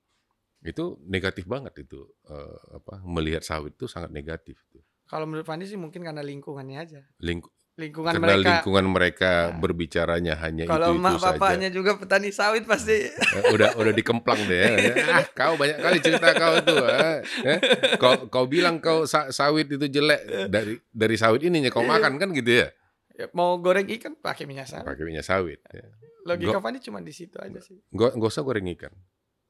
itu 0.63 0.95
negatif 1.03 1.43
banget 1.45 1.83
itu 1.83 2.01
eh, 2.25 2.57
apa 2.73 3.03
melihat 3.03 3.41
sawit 3.41 3.75
itu 3.75 3.85
sangat 3.85 4.09
negatif. 4.09 4.61
Kalau 5.03 5.27
menurut 5.27 5.43
Pandi 5.43 5.67
sih 5.67 5.75
mungkin 5.75 6.01
karena 6.01 6.23
lingkungannya 6.23 6.77
aja. 6.79 7.01
Ling- 7.19 7.43
Lingkungan 7.73 8.13
karena 8.13 8.27
mereka 8.29 8.49
lingkungan 8.53 8.85
mereka 8.87 9.31
Nah. 9.43 9.57
berbicaranya 9.57 10.33
hanya 10.37 10.63
Kalau 10.63 10.93
itu 10.93 11.01
itu 11.01 11.09
saja 11.11 11.25
bapaknya 11.33 11.69
juga 11.69 11.91
petani 11.95 12.29
sawit 12.29 12.63
pasti 12.63 13.09
Eh, 13.09 13.43
udah 13.49 13.73
udah 13.73 13.89
dikemplang 13.91 14.41
deh 14.43 14.59
ya. 14.61 14.69
ah 15.15 15.25
kau 15.27 15.53
banyak 15.55 15.77
kali 15.77 15.97
cerita 15.99 16.27
kau 16.33 16.53
tuh 16.61 16.85
eh. 16.85 17.17
Eh, 17.47 17.59
kau 17.97 18.29
kau 18.29 18.45
bilang 18.45 18.77
kau 18.77 19.03
sa- 19.03 19.29
sawit 19.29 19.65
itu 19.67 19.89
jelek 19.89 20.21
dari 20.47 20.77
dari 20.87 21.15
sawit 21.15 21.41
ininya 21.41 21.67
kau 21.67 21.81
makan 21.81 22.15
kan 22.15 22.29
gitu 22.31 22.61
ya 22.61 22.69
ya, 23.11 23.25
mau 23.31 23.57
goreng 23.57 23.89
ikan 23.91 24.13
pakai 24.15 24.45
minyak 24.45 24.65
sawit. 24.65 24.85
pakai 24.85 25.03
minyak 25.03 25.21
sawit 25.21 25.57
ya. 25.67 25.85
Logika 26.23 26.49
Go- 26.51 26.63
Fandi 26.63 26.77
cuma 26.79 26.97
di 26.97 27.11
situ 27.11 27.35
aja 27.35 27.57
sih. 27.59 27.77
Gak, 27.89 28.15
gak 28.15 28.25
usah 28.27 28.41
goreng 28.41 28.69
ikan. 28.71 28.93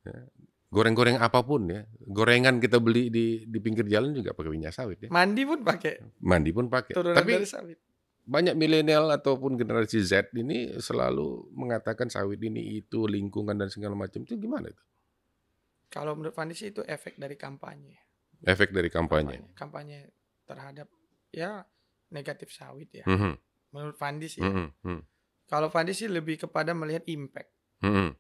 Ya. 0.02 0.26
Goreng-goreng 0.66 1.16
apa 1.16 1.40
pun 1.40 1.70
ya. 1.70 1.86
Gorengan 2.02 2.58
kita 2.58 2.80
beli 2.80 3.08
di 3.08 3.26
di 3.44 3.60
pinggir 3.60 3.86
jalan 3.86 4.10
juga 4.12 4.32
pakai 4.32 4.50
minyak 4.50 4.72
sawit 4.72 4.98
ya. 4.98 5.10
Mandi 5.10 5.44
pun 5.44 5.60
pakai 5.62 6.02
Mandi 6.20 6.50
pun 6.50 6.66
pakai. 6.66 6.92
turunan 6.92 7.14
Tapi 7.14 7.32
dari 7.34 7.46
sawit. 7.46 7.80
Banyak 8.24 8.56
milenial 8.56 9.12
ataupun 9.12 9.60
generasi 9.60 10.00
Z 10.00 10.32
ini 10.34 10.72
selalu 10.80 11.52
mengatakan 11.52 12.08
sawit 12.08 12.40
ini 12.40 12.80
itu 12.80 13.04
lingkungan 13.04 13.60
dan 13.60 13.68
segala 13.68 13.94
macam 13.94 14.24
itu 14.24 14.40
gimana 14.40 14.72
itu? 14.72 14.84
Kalau 15.92 16.16
menurut 16.18 16.34
Fandi 16.34 16.56
sih 16.58 16.72
itu 16.74 16.82
efek 16.82 17.20
dari 17.20 17.36
kampanye. 17.36 18.00
Efek 18.44 18.72
dari 18.74 18.90
kampanye. 18.90 19.54
Kampanye 19.54 20.10
terhadap 20.48 20.88
ya 21.30 21.62
negatif 22.10 22.50
sawit 22.50 22.90
ya. 22.92 23.06
Mhm, 23.06 23.34
Menurut 23.76 23.96
Fandi 24.00 24.28
sih. 24.32 24.42
ya. 24.42 24.50
mhm, 24.50 24.68
mhm, 24.82 25.02
Kalau 25.46 25.68
Fandi 25.70 25.94
sih 25.94 26.08
lebih 26.10 26.48
kepada 26.48 26.72
melihat 26.74 27.04
impact. 27.06 27.52
mhm. 27.84 28.16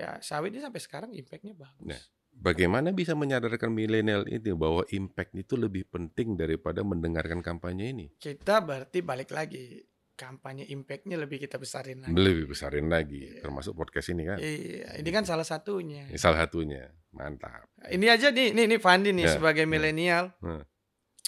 Ya 0.00 0.16
sawit 0.24 0.56
ini 0.56 0.64
sampai 0.64 0.80
sekarang 0.80 1.10
impactnya 1.12 1.52
bagus. 1.52 1.84
Nah. 1.84 2.00
Bagaimana 2.40 2.96
bisa 2.96 3.12
menyadarkan 3.12 3.68
milenial 3.68 4.24
itu 4.24 4.56
bahwa 4.56 4.80
impact 4.88 5.36
itu 5.36 5.60
lebih 5.60 5.84
penting 5.86 6.40
daripada 6.40 6.80
mendengarkan 6.80 7.44
kampanye 7.44 7.92
ini? 7.92 8.06
Kita 8.16 8.64
berarti 8.64 9.04
balik 9.04 9.28
lagi 9.28 9.84
kampanye 10.16 10.68
impact-nya 10.68 11.16
lebih 11.16 11.36
kita 11.36 11.56
besarin 11.56 12.00
lagi. 12.00 12.12
Lebih 12.16 12.44
besarin 12.48 12.88
lagi, 12.88 13.24
Iya. 13.28 13.40
termasuk 13.40 13.72
podcast 13.72 14.08
ini 14.12 14.22
kan. 14.24 14.36
Iya, 14.36 15.00
ini 15.00 15.10
kan 15.12 15.24
salah 15.24 15.44
satunya. 15.44 16.08
Ini 16.08 16.16
salah 16.16 16.44
satunya, 16.44 16.88
mantap. 17.12 17.68
Ini 17.88 18.06
aja 18.08 18.28
nih, 18.28 18.52
nih, 18.52 18.64
nih 18.68 18.80
Fandi 18.80 19.12
nih 19.12 19.24
Ya, 19.28 19.32
sebagai 19.36 19.64
ya. 19.64 19.68
milenial 19.68 20.32
Hmm. 20.40 20.64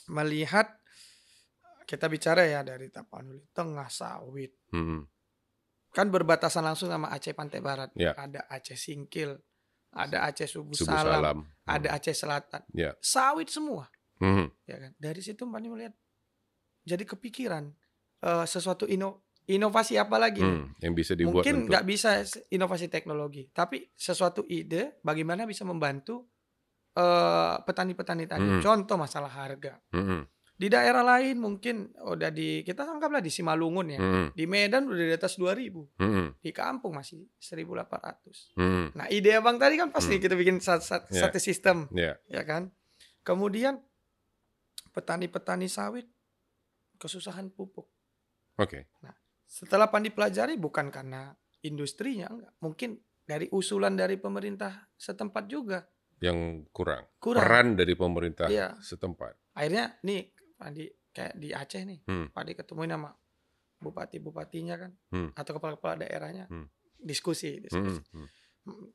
melihat 0.08 0.76
kita 1.84 2.08
bicara 2.08 2.44
ya 2.44 2.60
dari 2.64 2.88
Tapanuli 2.88 3.44
Tengah 3.52 3.88
Sawit 3.88 4.52
Hmm. 4.72 5.04
kan 5.92 6.08
berbatasan 6.08 6.64
langsung 6.64 6.88
sama 6.88 7.12
Aceh 7.12 7.32
Pantai 7.32 7.60
Barat. 7.60 7.92
Ya. 7.96 8.12
Ada 8.16 8.44
Aceh 8.48 8.76
Singkil, 8.76 9.36
ada 9.92 10.24
Aceh 10.24 10.48
Subuh, 10.48 10.72
Subuh 10.72 10.88
Salam, 10.96 11.20
salam. 11.20 11.38
ada 11.68 11.88
Aceh 11.92 12.16
Selatan. 12.16 12.62
Ya. 12.72 12.96
Sawit 12.98 13.48
semua, 13.48 13.86
Hmm. 14.18 14.48
ya 14.64 14.80
kan. 14.80 14.92
Dari 14.96 15.20
situ 15.20 15.44
Fandi 15.44 15.68
melihat 15.68 15.92
jadi 16.82 17.04
kepikiran 17.04 17.68
eh, 18.22 18.46
sesuatu 18.46 18.86
ino, 18.86 19.26
inovasi 19.44 19.98
apa 19.98 20.14
lagi? 20.16 20.40
Hmm. 20.40 20.72
Yang 20.78 20.92
bisa 20.94 21.12
dibuat 21.12 21.42
Mungkin 21.42 21.54
untuk 21.58 21.68
nggak 21.74 21.84
bisa 21.84 22.10
inovasi 22.48 22.86
teknologi, 22.86 23.50
tapi 23.50 23.82
sesuatu 23.92 24.46
ide 24.46 24.96
bagaimana 25.02 25.42
bisa 25.44 25.66
membantu 25.66 26.30
eh, 26.92 27.56
petani-petani 27.64 28.24
tadi. 28.24 28.44
Hmm. 28.48 28.62
Contoh 28.62 28.96
masalah 28.96 29.32
harga. 29.32 29.80
Hmm. 29.90 30.22
Di 30.62 30.70
daerah 30.70 31.02
lain 31.02 31.42
mungkin 31.42 31.90
udah 31.98 32.30
di 32.30 32.62
kita 32.62 32.86
anggaplah 32.86 33.18
di 33.18 33.34
Simalungun 33.34 33.86
ya. 33.90 33.98
Hmm. 33.98 34.26
Di 34.30 34.46
Medan 34.46 34.86
udah 34.86 35.02
di 35.02 35.10
atas 35.10 35.34
2000, 35.34 35.90
Hmm. 35.98 36.38
di 36.38 36.54
kampung 36.54 36.94
masih 36.94 37.26
1800. 37.34 38.54
Hmm. 38.54 38.94
Nah, 38.94 39.10
ide 39.10 39.34
Abang 39.34 39.58
tadi 39.58 39.74
kan 39.74 39.90
pasti 39.90 40.14
Hmm. 40.16 40.22
kita 40.22 40.38
bikin 40.38 40.62
sat- 40.62 40.86
sat- 40.86 41.10
Ya. 41.10 41.26
satu 41.26 41.42
sistem, 41.42 41.90
Ya. 41.90 42.14
ya 42.30 42.46
kan? 42.46 42.70
Kemudian 43.26 43.82
petani-petani 44.94 45.66
sawit 45.66 46.06
kesusahan 46.94 47.50
pupuk. 47.50 47.90
Oke. 48.54 48.86
Setelah 49.42 49.90
Pandi 49.90 50.14
pelajari 50.14 50.56
bukan 50.56 50.94
karena 50.94 51.34
industrinya 51.60 52.30
enggak, 52.30 52.52
mungkin 52.62 52.90
dari 53.26 53.50
usulan 53.50 53.98
dari 53.98 54.14
pemerintah 54.14 54.88
setempat 54.94 55.44
juga. 55.50 55.82
Yang 56.22 56.70
kurang. 56.70 57.02
Kurang. 57.18 57.42
Peran 57.42 57.66
dari 57.74 57.94
pemerintah 57.98 58.46
Iya. 58.46 58.78
setempat. 58.78 59.34
Akhirnya 59.52 59.98
nih 60.00 60.31
Pandi 60.62 60.86
kayak 61.10 61.34
di 61.34 61.50
Aceh 61.50 61.82
nih, 61.82 61.98
Hmm. 62.04 62.30
Pandi 62.30 62.54
ketemuin 62.54 62.86
sama 62.88 63.10
bupati-bupatinya 63.76 64.78
kan 64.78 64.90
Hmm. 65.10 65.30
atau 65.32 65.52
kepala-kepala 65.52 65.98
daerahnya. 65.98 66.46
Hmm. 66.46 66.70
Diskusi, 66.96 67.58
Hmm. 67.58 67.62
diskusi. 67.64 68.00
Hmm. 68.08 68.28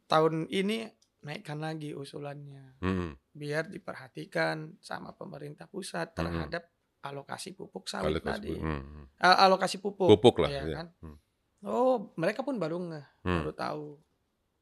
Tahun 0.06 0.48
ini 0.48 0.88
naikkan 1.20 1.60
lagi 1.60 1.92
usulannya 1.92 2.80
Hmm. 2.80 3.20
biar 3.30 3.68
diperhatikan 3.68 4.80
sama 4.80 5.12
pemerintah 5.12 5.68
pusat 5.68 6.10
Hmm. 6.10 6.24
terhadap 6.24 6.72
alokasi 7.00 7.52
pupuk 7.52 7.86
sawit 7.86 8.16
Alokasi 8.16 8.32
tadi. 8.34 8.52
pu- 8.54 8.64
hmm. 8.64 9.04
Alokasi 9.20 9.78
pupuk. 9.78 10.08
Pupuk 10.10 10.36
lah. 10.40 10.50
ya 10.50 10.64
ya. 10.64 10.76
kan? 10.78 10.88
Hmm. 11.02 11.18
Oh, 11.60 12.14
mereka 12.16 12.42
pun 12.42 12.56
baru 12.56 12.80
ngeh, 12.80 13.06
Hmm. 13.22 13.44
baru 13.44 13.52
tahu. 13.52 13.88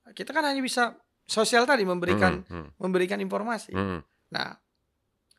Kita 0.07 0.31
kan 0.31 0.41
hanya 0.43 0.59
bisa 0.59 0.97
sosial 1.23 1.65
tadi 1.65 1.81
memberikan 1.83 2.41
Hmm. 2.41 2.65
Hmm. 2.65 2.69
memberikan 2.79 3.17
informasi. 3.19 3.69
Hmm. 3.71 4.01
Nah, 4.27 4.57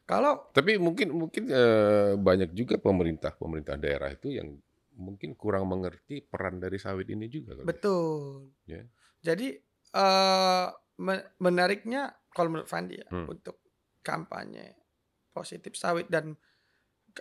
kalau 0.06 0.48
Tapi 0.50 0.78
mungkin 0.78 1.12
mungkin 1.12 1.50
eh, 1.50 2.14
banyak 2.14 2.54
juga 2.54 2.78
pemerintah 2.78 3.34
pemerintah 3.34 3.74
daerah 3.74 4.08
itu 4.08 4.30
yang 4.30 4.54
mungkin 4.96 5.36
kurang 5.36 5.68
mengerti 5.68 6.22
peran 6.22 6.56
dari 6.56 6.78
sawit 6.78 7.10
ini 7.10 7.26
juga. 7.26 7.52
kali. 7.52 7.66
betul. 7.66 8.54
Ya. 8.64 8.86
Jadi 9.20 9.58
eh 9.92 10.66
me- 10.96 11.28
menariknya 11.36 12.08
kalau 12.30 12.48
menurut 12.48 12.70
Fandi 12.70 12.96
ya 12.96 13.08
Hmm. 13.10 13.28
untuk 13.28 13.60
kampanye 14.00 14.72
positif 15.30 15.74
sawit 15.74 16.08
dan 16.08 16.32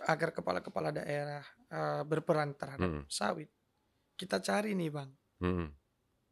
agar 0.06 0.32
kepala-kepala 0.32 0.94
daerah 0.94 1.42
eh, 1.66 2.02
berperan 2.06 2.54
terhadap 2.54 2.86
Hmm. 2.86 3.04
sawit. 3.10 3.50
Kita 4.14 4.38
cari 4.38 4.72
nih, 4.72 4.88
Bang, 4.88 5.10
Hmm. 5.42 5.68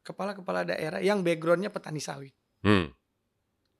kepala-kepala 0.00 0.62
daerah 0.62 1.02
yang 1.02 1.20
backgroundnya 1.20 1.68
petani 1.68 1.98
sawit. 1.98 2.32
Hmm. 2.62 2.88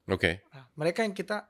Oke, 0.04 0.44
Nah, 0.52 0.68
mereka 0.74 1.00
yang 1.00 1.16
kita 1.16 1.48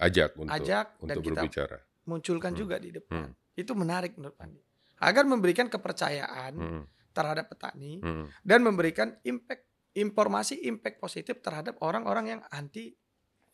ajak 0.00 0.30
untuk 0.34 0.50
ajak 0.50 0.86
dan 0.96 1.04
untuk 1.06 1.22
kita 1.22 1.34
berbicara. 1.38 1.78
munculkan 2.02 2.50
Hmm. 2.50 2.58
juga 2.58 2.76
di 2.76 2.90
depan. 2.90 3.20
Hmm. 3.22 3.32
Itu 3.52 3.72
menarik 3.72 4.16
menurut 4.16 4.36
Andi. 4.36 4.60
Agar 4.98 5.24
memberikan 5.24 5.66
kepercayaan 5.66 6.52
Hmm. 6.52 6.82
terhadap 7.10 7.46
petani 7.46 7.98
Hmm. 7.98 8.26
dan 8.40 8.60
memberikan 8.60 9.14
impact 9.22 9.64
informasi 9.92 10.64
impact 10.64 10.98
positif 10.98 11.38
terhadap 11.38 11.76
orang-orang 11.80 12.26
yang 12.28 12.42
anti 12.48 12.94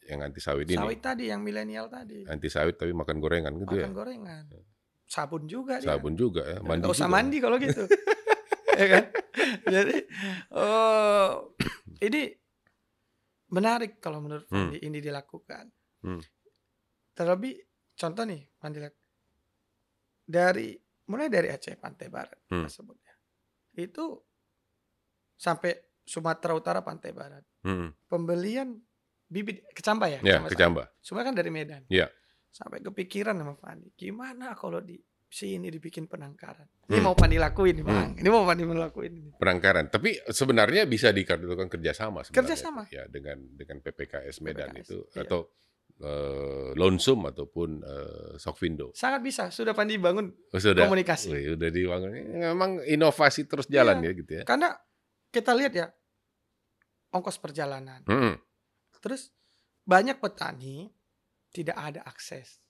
Yang 0.03 0.21
anti 0.23 0.41
sawit 0.41 0.67
ini, 0.67 0.77
sawit 0.77 1.01
tadi, 1.01 1.25
yang 1.27 1.41
milenial 1.41 1.89
tadi. 1.89 2.23
anti 2.25 2.47
sawit 2.47 2.77
tapi 2.77 2.93
makan 2.93 3.19
gorengan 3.19 3.53
gitu 3.57 3.75
Makan 3.75 3.83
ya. 3.83 3.91
gorengan. 3.91 4.45
Sabun 5.03 5.43
juga 5.45 5.79
dia. 5.79 5.89
Sabun 5.89 6.15
juga 6.15 6.43
ya, 6.45 6.59
mandi 6.61 6.85
usah 6.85 7.05
juga. 7.05 7.15
mandi 7.17 7.37
kalau 7.39 7.57
gitu. 7.57 7.83
ya 8.77 8.87
kan? 8.89 9.05
Jadi 9.65 9.97
oh, 10.53 11.31
ini 12.07 12.23
menarik 13.49 13.99
kalau 13.99 14.21
menurut 14.21 14.47
Hmm. 14.47 14.71
Ini 14.73 14.99
dilakukan. 15.01 15.71
Hmm. 16.03 16.21
Terlebih 17.17 17.57
contoh 17.97 18.23
nih 18.23 18.45
Fandi 18.55 18.79
lihat 18.79 18.95
dari 20.23 20.77
mulai 21.07 21.27
dari 21.27 21.49
Aceh 21.49 21.75
Pantai 21.77 22.09
Barat 22.11 22.37
Hmm. 22.51 22.67
tersebut 22.67 22.97
ya. 23.01 23.15
Itu 23.79 24.21
sampai 25.33 25.73
Sumatera 26.03 26.53
Utara 26.55 26.81
Pantai 26.81 27.11
Barat. 27.11 27.43
Hmm. 27.65 27.91
Pembelian 28.07 28.79
bibit 29.27 29.67
kecamba 29.75 30.07
ya, 30.07 30.21
Ya, 30.23 30.39
kecamba. 30.45 30.87
Semua 31.03 31.27
kan 31.27 31.35
dari 31.35 31.51
Medan. 31.51 31.83
Iya. 31.89 32.07
Sampai 32.51 32.79
kepikiran 32.81 33.35
sama 33.35 33.55
Fandi, 33.55 33.91
gimana 33.93 34.55
kalau 34.55 34.79
di 34.79 34.97
sini 35.27 35.67
dibikin 35.69 36.07
penangkaran. 36.07 36.65
Ini 36.87 36.97
Hmm. 36.97 37.05
mau 37.05 37.15
Fandi 37.19 37.37
lakuin 37.37 37.83
nih, 37.83 37.85
Bang. 37.85 38.15
Ini 38.15 38.29
mau 38.31 38.47
Fandi 38.47 38.63
melakuin. 38.63 39.35
Penangkaran. 39.37 39.91
Tapi 39.91 40.15
sebenarnya 40.31 40.87
bisa 40.87 41.11
dilakukan 41.11 41.67
kerjasama 41.69 42.23
sebenarnya. 42.23 42.39
Kerjasama. 42.39 42.83
Ya 42.95 43.05
dengan 43.11 43.43
dengan 43.53 43.83
PPKS 43.83 44.41
Medan 44.41 44.71
PPKS, 44.73 44.87
itu 44.87 44.99
iya. 45.13 45.23
atau 45.27 45.51
eh, 45.99 46.71
Lonsum 46.75 47.25
ataupun 47.25 47.81
eh, 47.81 48.33
Sokvindo. 48.37 48.93
Sangat 48.93 49.21
bisa, 49.21 49.49
sudah 49.49 49.73
Fandi 49.73 49.97
bangun 49.97 50.29
Oh, 50.51 50.59
sudah 50.59 50.85
komunikasi. 50.85 51.29
Wih, 51.31 51.57
udah 51.57 51.69
dibangun. 51.69 52.11
Memang 52.37 52.71
inovasi 52.83 53.45
terus 53.45 53.65
jalan 53.67 53.99
Iya. 53.99 54.07
ya 54.07 54.13
gitu 54.15 54.33
ya. 54.33 54.43
Karena 54.43 54.69
kita 55.29 55.53
lihat 55.53 55.73
ya 55.73 55.87
ongkos 57.11 57.37
perjalanan. 57.37 58.05
Hmm. 58.05 58.37
Terus 58.99 59.31
banyak 59.83 60.19
petani 60.19 60.91
tidak 61.51 61.77
ada 61.77 62.01
akses. 62.03 62.61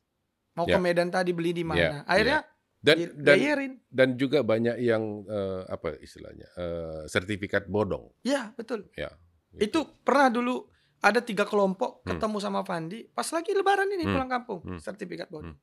Mau 0.55 0.65
Ya. 0.65 0.77
ke 0.77 0.81
Medan 0.81 1.09
tadi 1.09 1.33
beli 1.33 1.53
di 1.53 1.65
mana? 1.65 1.81
Ya, 1.81 1.93
Akhirnya 2.05 2.41
Dan 2.79 2.97
di- 2.97 3.11
dan 3.19 3.37
bayarin. 3.37 3.73
dan 3.89 4.09
juga 4.15 4.41
banyak 4.41 4.77
yang 4.79 5.03
eh, 5.27 5.63
apa 5.67 5.99
istilahnya 5.99 6.47
eh, 6.55 7.03
sertifikat 7.07 7.67
bodong. 7.67 8.07
Ya, 8.23 8.55
betul. 8.55 8.87
Ya. 8.95 9.11
Itu 9.53 9.85
pernah 10.01 10.29
dulu 10.29 10.69
ada 11.07 11.21
tiga 11.21 11.45
kelompok 11.45 12.03
Hmm. 12.03 12.09
ketemu 12.13 12.37
sama 12.39 12.61
Fandi 12.61 13.07
pas 13.09 13.27
lagi 13.27 13.51
lebaran 13.51 13.87
ini 13.89 14.03
Hmm. 14.03 14.13
pulang 14.13 14.31
kampung. 14.33 14.61
Hmm. 14.61 14.79
Sertifikat 14.79 15.29
bodong 15.29 15.55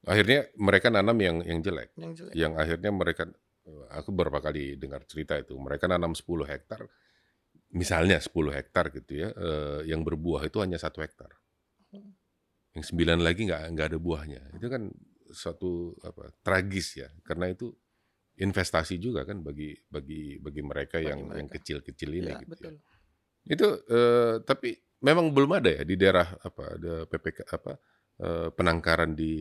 Akhirnya 0.00 0.46
mereka 0.54 0.88
nanam 0.88 1.18
yang 1.18 1.42
yang 1.42 1.58
jelek. 1.58 1.90
yang 1.94 2.14
jelek. 2.14 2.32
Yang 2.32 2.52
akhirnya 2.56 2.90
mereka 2.92 3.22
aku 3.90 4.08
beberapa 4.10 4.38
kali 4.40 4.74
dengar 4.74 5.02
cerita 5.04 5.34
itu 5.34 5.52
mereka 5.54 5.84
nanam 5.84 6.14
10 6.14 6.46
hektar 6.46 6.86
misalnya 7.70 8.16
10 8.16 8.48
hektar 8.50 8.88
gitu 8.90 9.12
ya 9.14 9.28
eh, 9.28 9.80
yang 9.84 10.00
berbuah 10.00 10.40
itu 10.42 10.56
hanya 10.58 10.78
satu 10.78 11.02
hektar 11.02 11.28
Hmm. 11.88 12.16
yang 12.72 12.80
sembilan 12.82 13.18
lagi 13.20 13.44
nggak 13.44 13.62
nggak 13.72 13.86
ada 13.86 13.98
buahnya 13.98 14.40
itu 14.54 14.66
kan 14.66 14.88
suatu 15.28 15.92
apa 16.00 16.32
tragis 16.40 16.96
ya 16.96 17.08
karena 17.20 17.48
itu 17.48 17.68
investasi 18.38 18.96
juga 18.96 19.24
kan 19.24 19.42
bagi 19.42 19.76
bagi 19.84 20.38
bagi 20.38 20.62
mereka 20.62 20.96
Bagi 20.96 21.10
yang 21.10 21.20
yang 21.28 21.44
mereka. 21.44 21.60
kecil-kecil 21.60 22.10
ini 22.14 22.30
Ya, 22.30 22.40
gitu 22.40 22.50
betul. 22.54 22.72
ya. 22.72 22.80
Itu 23.48 23.66
eh, 23.88 24.34
tapi 24.44 24.76
memang 25.02 25.30
belum 25.34 25.50
ada 25.58 25.70
ya 25.70 25.82
di 25.86 25.94
daerah 25.96 26.28
apa 26.42 26.62
ada 26.76 26.92
PPK 27.10 27.38
apa 27.48 27.72
eh, 28.22 28.48
penangkaran 28.54 29.12
di 29.16 29.32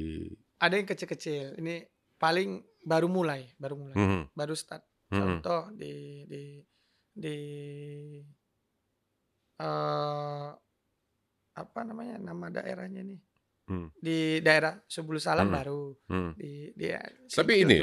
Ada 0.58 0.74
yang 0.82 0.89
kecil-kecil. 0.89 1.62
Ini 1.62 1.86
paling 2.17 2.62
baru 2.82 3.06
mulai, 3.10 3.46
baru 3.62 3.76
mulai, 3.78 3.93
Hmm, 3.98 4.24
baru 4.34 4.54
start. 4.58 4.82
hmm, 5.13 5.17
Contoh 5.22 5.70
di 5.78 6.26
di 6.26 6.43
di 7.13 7.36
eh 9.60 10.50
apa 11.58 11.80
namanya 11.82 12.15
nama 12.22 12.48
daerahnya 12.54 13.02
nih? 13.02 13.20
Hmm. 13.67 13.91
Di 13.99 14.39
daerah 14.39 14.80
Subulu 14.88 15.19
Salam 15.19 15.51
Hmm. 15.51 15.56
baru. 15.60 15.84
hmm. 16.08 16.32
Di 16.39 16.71
di 16.71 16.88
Tapi 17.27 17.62
Singkil 17.62 17.67
ini 17.67 17.75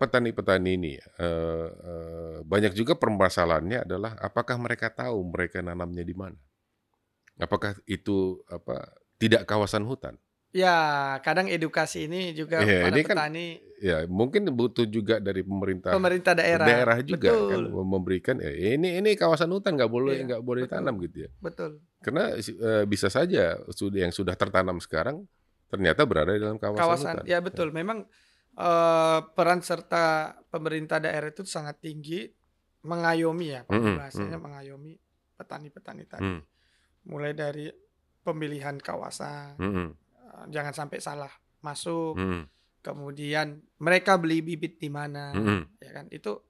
petani-petani 0.00 0.70
ini 0.80 0.92
eh, 0.96 1.68
eh, 1.68 2.36
banyak 2.40 2.72
juga 2.72 2.96
permasalahannya 2.96 3.84
adalah 3.84 4.16
apakah 4.16 4.56
mereka 4.56 4.88
tahu 4.88 5.20
mereka 5.28 5.60
nanamnya 5.60 6.00
di 6.00 6.16
mana? 6.16 6.40
Apakah 7.36 7.76
itu 7.84 8.40
apa 8.48 8.96
tidak 9.20 9.44
kawasan 9.44 9.84
hutan? 9.84 10.16
Ya, 10.50 11.14
kadang 11.22 11.46
edukasi 11.46 12.10
ini 12.10 12.34
juga 12.34 12.58
Iya, 12.64 12.82
pada 12.82 12.90
ini 12.90 13.00
kan 13.06 13.16
petani 13.16 13.46
Ya 13.80 14.04
mungkin 14.10 14.44
butuh 14.52 14.84
juga 14.84 15.16
dari 15.22 15.40
pemerintah 15.40 15.94
pemerintah 15.94 16.36
daerah. 16.36 16.66
daerah 16.68 16.98
juga 17.00 17.32
betul, 17.32 17.48
kan 17.48 17.60
memberikan 17.86 18.36
eh, 18.44 18.76
ini 18.76 19.00
ini 19.00 19.16
kawasan 19.16 19.48
hutan 19.52 19.72
nggak 19.78 19.88
boleh 19.88 20.16
Iya, 20.20 20.24
nggak 20.32 20.42
boleh 20.44 20.64
betul. 20.66 20.74
tanam 20.74 20.94
gitu 21.00 21.16
ya. 21.24 21.30
betul. 21.40 21.70
Karena 22.00 22.32
eh, 22.36 22.84
bisa 22.88 23.12
saja 23.12 23.60
yang 23.92 24.12
sudah 24.12 24.32
tertanam 24.32 24.80
sekarang 24.80 25.24
ternyata 25.70 26.02
berada 26.02 26.34
dalam 26.34 26.58
kawasan, 26.58 26.80
Kawasan, 26.82 27.14
hutan. 27.22 27.24
ya 27.28 27.38
betul. 27.44 27.68
Memang 27.70 28.08
eh, 28.56 29.18
peran 29.36 29.60
serta 29.60 30.34
pemerintah 30.48 30.98
daerah 30.98 31.28
itu 31.30 31.44
sangat 31.44 31.78
tinggi 31.78 32.26
mengayomi 32.80 33.46
ya, 33.52 33.60
kalau 33.68 33.92
Mm-mm, 33.92 34.00
bahasanya 34.00 34.38
mm. 34.40 34.44
mengayomi 34.44 34.92
petani-petani 35.36 36.04
tadi. 36.08 36.24
Hmm, 36.24 36.40
Mulai 37.12 37.32
dari 37.36 37.68
pemilihan 38.24 38.76
kawasan, 38.80 39.56
hmm, 39.60 39.88
eh, 40.16 40.44
jangan 40.48 40.72
sampai 40.72 40.98
salah 41.00 41.32
masuk. 41.60 42.16
hmm, 42.16 42.44
Kemudian 42.80 43.60
mereka 43.84 44.16
beli 44.16 44.40
bibit 44.40 44.80
di 44.80 44.88
mana, 44.88 45.36
hmm. 45.36 45.76
ya 45.84 45.90
kan? 45.92 46.08
Itu 46.08 46.40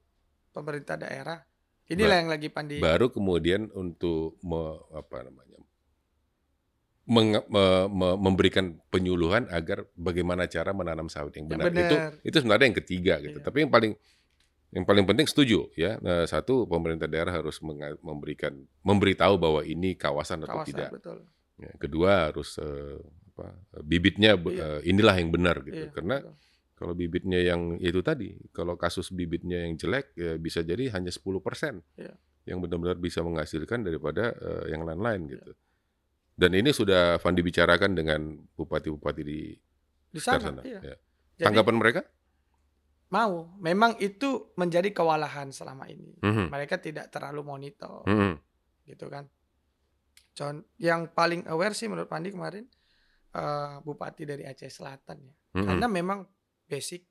pemerintah 0.55 0.95
daerah. 0.95 1.43
Inilah 1.91 2.17
yang 2.17 2.31
lagi 2.31 2.49
Pandi. 2.49 2.79
Baru 2.79 3.11
kemudian 3.11 3.67
untuk 3.73 4.39
me- 4.41 4.79
apa 4.93 5.27
namanya 5.27 5.59
menge- 7.05 7.47
me- 7.47 7.89
me- 7.91 8.19
memberikan 8.21 8.79
penyuluhan 8.89 9.51
agar 9.51 9.83
bagaimana 9.93 10.47
cara 10.47 10.71
menanam 10.71 11.11
sawit 11.11 11.35
yang 11.35 11.47
Yang 11.47 11.59
benar. 11.59 11.67
Itu 11.67 11.83
benar. 11.91 12.13
itu 12.23 12.37
sebenarnya 12.39 12.67
yang 12.67 12.79
ketiga 12.79 13.15
gitu. 13.19 13.39
Iya. 13.39 13.45
Tapi 13.45 13.57
yang 13.61 13.73
paling 13.73 13.93
yang 14.71 14.85
paling 14.87 15.03
penting 15.03 15.27
setuju 15.27 15.67
ya. 15.75 15.99
Nah, 15.99 16.23
satu 16.25 16.63
pemerintah 16.65 17.11
daerah 17.11 17.35
harus 17.35 17.59
memberikan 17.99 18.55
memberitahu 18.81 19.35
bahwa 19.35 19.61
ini 19.61 19.99
kawasan 19.99 20.47
atau 20.47 20.63
kawasan 20.63 20.71
tidak. 20.71 20.91
betul. 20.95 21.19
Ya, 21.59 21.73
kedua 21.77 22.31
harus 22.31 22.55
eh, 22.57 22.97
apa 23.35 23.51
bibitnya 23.83 24.39
Iya. 24.39 24.79
eh, 24.79 24.81
inilah 24.87 25.19
yang 25.19 25.29
benar 25.29 25.59
gitu. 25.61 25.75
Iya, 25.77 25.91
Karena 25.91 26.23
betul. 26.23 26.35
Kalau 26.81 26.97
bibitnya 26.97 27.37
yang 27.37 27.77
itu 27.77 28.01
tadi, 28.01 28.33
kalau 28.51 28.81
kasus 28.81 29.13
bibitnya 29.13 29.69
yang 29.69 29.77
jelek 29.77 30.17
ya 30.17 30.41
bisa 30.41 30.65
jadi 30.65 30.89
hanya 30.97 31.13
10% 31.13 31.85
Iya. 32.01 32.17
yang 32.49 32.65
benar-benar 32.65 32.97
bisa 32.97 33.21
menghasilkan 33.21 33.85
daripada 33.85 34.33
eh, 34.33 34.73
yang 34.73 34.89
lain-lain 34.89 35.29
Iya. 35.29 35.33
gitu. 35.37 35.53
Dan 36.33 36.57
ini 36.57 36.73
sudah 36.73 37.21
Van 37.21 37.37
dibicarakan 37.37 37.93
dengan 37.93 38.21
bupati-bupati 38.57 39.21
di 39.21 39.53
di 40.09 40.17
sana. 40.19 40.41
sana. 40.41 40.61
Iya. 40.65 40.81
ya. 40.81 40.97
Jadi 41.37 41.45
Tanggapan 41.45 41.77
mereka? 41.77 42.03
mau, 43.11 43.51
memang 43.59 43.99
itu 43.99 44.55
menjadi 44.55 44.95
kewalahan 44.95 45.51
selama 45.51 45.85
ini. 45.85 46.15
Mhm, 46.23 46.47
Mereka 46.47 46.79
tidak 46.79 47.11
terlalu 47.11 47.43
monitor, 47.43 48.07
mhm, 48.07 48.39
gitu 48.87 49.11
kan. 49.11 49.27
Con 50.31 50.63
yang 50.79 51.11
paling 51.11 51.43
aware 51.45 51.75
sih 51.75 51.91
menurut 51.91 52.07
Pandi 52.07 52.31
kemarin 52.31 52.65
eh, 53.31 53.75
bupati 53.83 54.23
dari 54.25 54.47
Aceh 54.47 54.71
Selatan 54.71 55.19
ya. 55.21 55.35
mhm. 55.55 55.67
Karena 55.67 55.87
memang 55.87 56.19
basic 56.71 57.03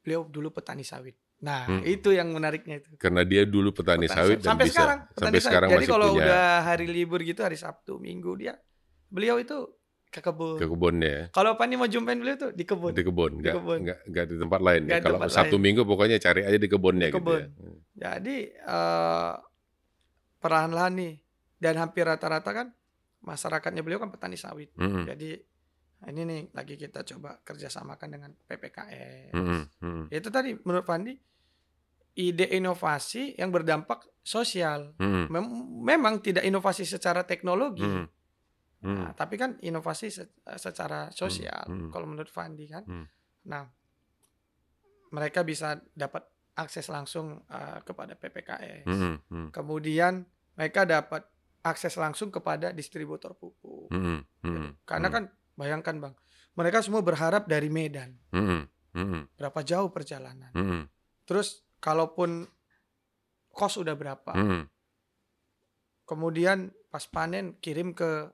beliau 0.00 0.24
dulu 0.24 0.48
petani 0.50 0.80
sawit. 0.80 1.14
Nah, 1.36 1.66
Hmm. 1.66 1.84
itu 1.84 2.08
yang 2.08 2.30
menariknya 2.30 2.80
itu. 2.80 2.96
Karena 2.96 3.20
dia 3.20 3.44
dulu 3.44 3.68
petani, 3.70 4.04
Petani 4.04 4.16
sawit 4.16 4.38
dan 4.38 4.48
sampai 4.50 4.64
bisa 4.64 4.74
sekarang 4.74 4.98
petani 5.04 5.20
sampai 5.20 5.28
sawit. 5.34 5.44
sekarang 5.46 5.68
Jadi 5.70 5.84
kalau 5.86 6.06
punya 6.08 6.24
udah 6.24 6.46
hari 6.64 6.86
libur 6.86 7.20
gitu 7.20 7.40
hari 7.40 7.56
Sabtu, 7.56 7.92
Minggu 7.98 8.32
dia 8.34 8.56
beliau 9.06 9.36
itu 9.36 9.56
ke 10.08 10.20
kebun. 10.20 10.56
ke 10.56 10.64
kebunnya 10.64 11.10
ya. 11.10 11.24
Kalau 11.30 11.52
Pandi 11.54 11.74
mau 11.74 11.84
jumpain 11.84 12.14
beliau 12.14 12.38
tuh 12.38 12.50
di 12.50 12.62
kebun. 12.62 12.92
di 12.92 13.02
kebun, 13.02 13.32
Di 13.34 13.42
nggak 13.42 13.54
kebun. 13.54 13.78
nggak 13.82 13.98
nggak 14.06 14.24
di 14.24 14.34
tempat 14.38 14.60
lain. 14.62 14.82
Ya. 14.84 14.94
di 14.94 15.02
Kalau 15.02 15.18
Sabtu 15.26 15.52
lain. 15.52 15.62
Minggu 15.62 15.82
pokoknya 15.84 16.16
cari 16.18 16.40
aja 16.42 16.56
di 16.56 16.68
kebunnya 16.70 17.06
Di 17.06 17.10
gitu 17.10 17.18
kebun. 17.20 17.42
ya. 17.42 17.48
Jadi 18.14 18.36
eh 18.54 19.32
perlahan-lahan 20.38 20.92
nih 20.94 21.14
dan 21.58 21.74
hampir 21.78 22.04
rata-rata 22.04 22.50
kan 22.52 22.66
masyarakatnya 23.20 23.80
beliau 23.80 23.98
kan 23.98 24.08
petani 24.08 24.36
sawit. 24.36 24.70
Mhm, 24.76 25.08
Jadi 25.08 25.30
nah 26.04 26.12
ini 26.12 26.22
nih 26.22 26.42
lagi 26.52 26.76
kita 26.76 27.00
coba 27.00 27.40
kerjasamakan 27.40 28.08
dengan 28.12 28.30
PPKS. 28.44 29.32
mhm, 29.32 29.60
mhm, 29.80 30.04
Itu 30.12 30.28
tadi 30.28 30.52
menurut 30.52 30.84
Pandi 30.84 31.16
ide 32.14 32.44
inovasi 32.46 33.34
yang 33.34 33.48
berdampak 33.48 34.04
sosial. 34.20 34.92
mhm, 35.00 35.32
Mem- 35.32 35.64
memang 35.80 36.20
tidak 36.20 36.44
inovasi 36.44 36.84
secara 36.84 37.24
teknologi, 37.24 37.88
mhm, 37.88 38.04
mhm. 38.84 38.94
Nah, 39.00 39.16
tapi 39.16 39.40
kan 39.40 39.56
inovasi 39.58 40.12
se- 40.12 40.28
secara 40.60 41.08
sosial. 41.08 41.64
hmm. 41.64 41.88
Kalau 41.88 42.04
menurut 42.04 42.28
Fandi 42.28 42.68
kan, 42.68 42.84
Hmm. 42.84 43.08
nah 43.48 43.64
mereka 45.08 45.40
bisa 45.40 45.80
dapat 45.90 46.28
akses 46.54 46.86
langsung 46.86 47.40
eh, 47.48 47.78
kepada 47.80 48.12
PPKS. 48.14 48.84
Mhm, 48.86 49.14
mhm, 49.24 49.48
Kemudian 49.50 50.22
mereka 50.54 50.84
dapat 50.84 51.24
akses 51.64 51.96
langsung 51.96 52.28
kepada 52.28 52.70
distributor 52.70 53.32
pupuk. 53.34 53.88
gitu. 53.88 54.20
mhm, 54.44 54.84
Karena 54.84 55.08
mhm, 55.08 55.14
kan 55.16 55.24
bayangkan 55.54 55.96
bang, 55.98 56.14
mereka 56.54 56.82
semua 56.82 57.02
berharap 57.02 57.46
dari 57.46 57.66
Medan, 57.70 58.14
mhm, 58.30 58.60
mhm, 58.94 59.20
berapa 59.38 59.60
jauh 59.62 59.90
perjalanan. 59.90 60.50
mhm, 60.54 60.86
Terus 61.24 61.64
kalaupun 61.80 62.44
kos 63.50 63.78
udah 63.78 63.94
berapa, 63.94 64.32
mhm. 64.34 64.62
kemudian 66.04 66.68
pas 66.92 67.04
panen 67.08 67.56
kirim 67.58 67.96
ke 67.96 68.30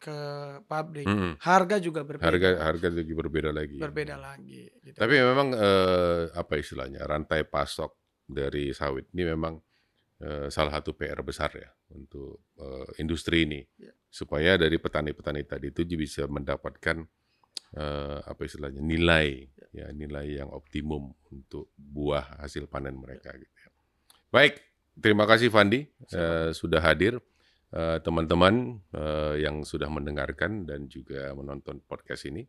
ke 0.00 0.16
pabrik, 0.64 1.04
Mhm. 1.04 1.44
harga 1.44 1.76
juga 1.76 2.00
berbeda. 2.00 2.24
Harga 2.24 2.48
harga 2.72 2.88
juga 3.04 3.20
berbeda 3.20 3.50
lagi. 3.52 3.76
berbeda 3.76 4.16
lagi. 4.16 4.72
Gitu. 4.80 4.96
Tapi 4.96 5.14
memang 5.20 5.52
eh, 5.52 6.32
apa 6.32 6.56
istilahnya 6.56 7.04
rantai 7.04 7.44
pasok 7.44 8.00
dari 8.24 8.72
sawit 8.72 9.12
ini 9.12 9.28
memang 9.28 9.60
salah 10.52 10.72
satu 10.76 10.92
PR 10.92 11.24
besar 11.24 11.48
ya 11.56 11.70
untuk 11.96 12.44
eh, 12.60 13.00
industri 13.00 13.48
ini 13.48 13.60
Ya. 13.80 13.92
supaya 14.12 14.60
dari 14.60 14.76
petani-petani 14.76 15.48
tadi 15.48 15.72
itu 15.72 15.82
bisa 15.96 16.28
mendapatkan 16.28 17.08
eh, 17.76 18.18
apa 18.20 18.40
istilahnya 18.44 18.84
nilai 18.84 19.48
ya 19.72 19.88
nilai 19.94 20.42
yang 20.42 20.50
optimum 20.52 21.14
untuk 21.30 21.72
buah 21.78 22.42
hasil 22.44 22.68
panen 22.68 22.98
mereka 23.00 23.32
gitu 23.38 23.54
ya. 23.56 23.70
Baik, 24.30 24.60
terima 24.98 25.24
kasih 25.24 25.48
Fandi 25.48 25.88
eh, 26.12 26.50
sudah 26.52 26.82
hadir. 26.84 27.16
Eh, 27.70 27.98
teman-teman 28.02 28.82
eh, 28.90 29.46
yang 29.46 29.62
sudah 29.62 29.86
mendengarkan 29.86 30.66
dan 30.66 30.90
juga 30.90 31.30
menonton 31.38 31.78
podcast 31.86 32.26
ini. 32.26 32.42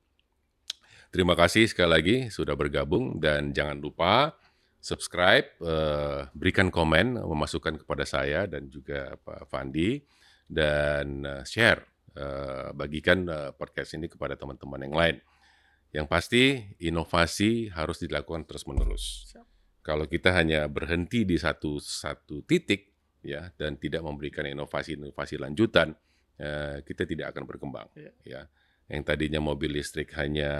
Terima 1.14 1.36
kasih 1.38 1.70
sekali 1.70 1.92
lagi 1.92 2.16
sudah 2.34 2.56
bergabung 2.58 3.20
dan 3.22 3.54
jangan 3.54 3.78
lupa 3.78 4.34
subscribe, 4.82 5.48
eh, 5.62 6.28
berikan 6.34 6.74
komen, 6.74 7.22
memasukkan 7.22 7.86
kepada 7.86 8.04
saya 8.04 8.50
dan 8.50 8.68
juga 8.68 9.16
Pak 9.22 9.48
Fandi 9.48 10.02
dan 10.50 11.24
eh, 11.24 11.44
share, 11.46 11.86
eh, 12.18 12.74
bagikan 12.74 13.30
eh, 13.30 13.52
podcast 13.54 13.94
ini 13.96 14.10
kepada 14.10 14.34
teman-teman 14.34 14.82
yang 14.82 14.96
lain. 14.98 15.18
Yang 15.92 16.08
pasti 16.08 16.44
inovasi 16.82 17.70
harus 17.70 18.00
dilakukan 18.00 18.48
terus-menerus. 18.48 19.36
Kalau 19.84 20.08
kita 20.08 20.32
hanya 20.32 20.66
berhenti 20.72 21.28
di 21.28 21.36
satu 21.36 21.82
satu 21.84 22.48
titik 22.48 22.92
ya 23.22 23.54
dan 23.60 23.78
tidak 23.78 24.02
memberikan 24.02 24.48
inovasi-inovasi 24.48 25.36
lanjutan, 25.38 25.94
eh, 26.42 26.82
kita 26.82 27.06
tidak 27.06 27.36
akan 27.36 27.44
berkembang. 27.46 27.88
Iya. 27.94 28.12
Ya, 28.26 28.42
yang 28.90 29.04
tadinya 29.06 29.40
mobil 29.44 29.78
listrik 29.78 30.16
hanya 30.18 30.52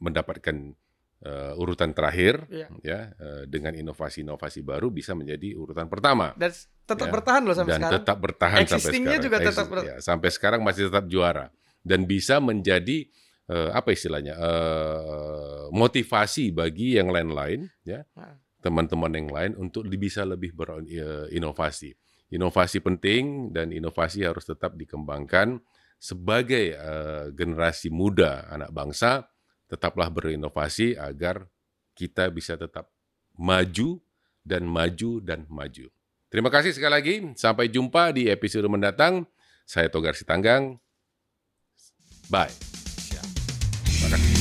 mendapatkan 0.00 0.76
eh, 1.24 1.52
urutan 1.56 1.90
terakhir, 1.90 2.44
Iya. 2.46 2.66
ya 2.84 3.00
eh, 3.16 3.42
dengan 3.48 3.72
inovasi-inovasi 3.72 4.60
baru 4.60 4.92
bisa 4.92 5.16
menjadi 5.16 5.56
urutan 5.56 5.88
pertama 5.88 6.36
Dan 6.36 6.52
tetap 6.84 7.08
Ya. 7.08 7.12
bertahan 7.16 7.42
loh 7.42 7.56
sampai 7.56 7.72
dan 7.72 7.80
sekarang. 7.80 7.94
tetap 7.98 8.16
bertahan 8.20 8.58
sampai 8.68 8.92
sekarang. 8.92 9.24
juga 9.24 9.36
tetap 9.40 9.66
ber- 9.66 9.84
ya, 9.84 9.96
sampai 9.98 10.28
sekarang 10.28 10.60
masih 10.60 10.92
tetap 10.92 11.08
juara 11.08 11.48
dan 11.80 12.04
bisa 12.04 12.38
menjadi 12.38 13.08
eh, 13.44 13.70
apa 13.72 13.92
istilahnya 13.92 14.36
eh, 14.36 15.64
motivasi 15.68 16.48
bagi 16.50 16.96
yang 16.96 17.08
lain-lain, 17.08 17.68
ya 17.82 18.04
Nah. 18.16 18.40
teman-teman 18.60 19.12
yang 19.12 19.28
lain 19.28 19.52
untuk 19.58 19.84
bisa 19.90 20.24
lebih 20.24 20.56
berinovasi. 20.56 21.92
Inovasi 22.32 22.80
penting 22.80 23.52
dan 23.52 23.68
inovasi 23.70 24.24
harus 24.24 24.42
tetap 24.42 24.74
dikembangkan 24.74 25.60
sebagai 25.96 26.72
eh, 26.72 27.26
generasi 27.32 27.88
muda 27.88 28.48
anak 28.48 28.72
bangsa. 28.72 29.28
Tetaplah 29.74 30.06
berinovasi 30.06 30.94
agar 30.94 31.50
kita 31.98 32.30
bisa 32.30 32.54
tetap 32.54 32.94
maju 33.34 33.98
dan 34.46 34.62
maju 34.62 35.18
dan 35.18 35.50
maju. 35.50 35.90
Terima 36.30 36.50
kasih 36.50 36.70
sekali 36.70 36.92
lagi. 36.94 37.14
Sampai 37.34 37.66
jumpa 37.66 38.14
di 38.14 38.30
episode 38.30 38.70
mendatang. 38.70 39.26
Saya 39.66 39.90
Togar 39.90 40.14
Sitanggang. 40.14 40.78
Bye. 42.30 42.54
Terima 43.82 44.14
kasih. 44.14 44.33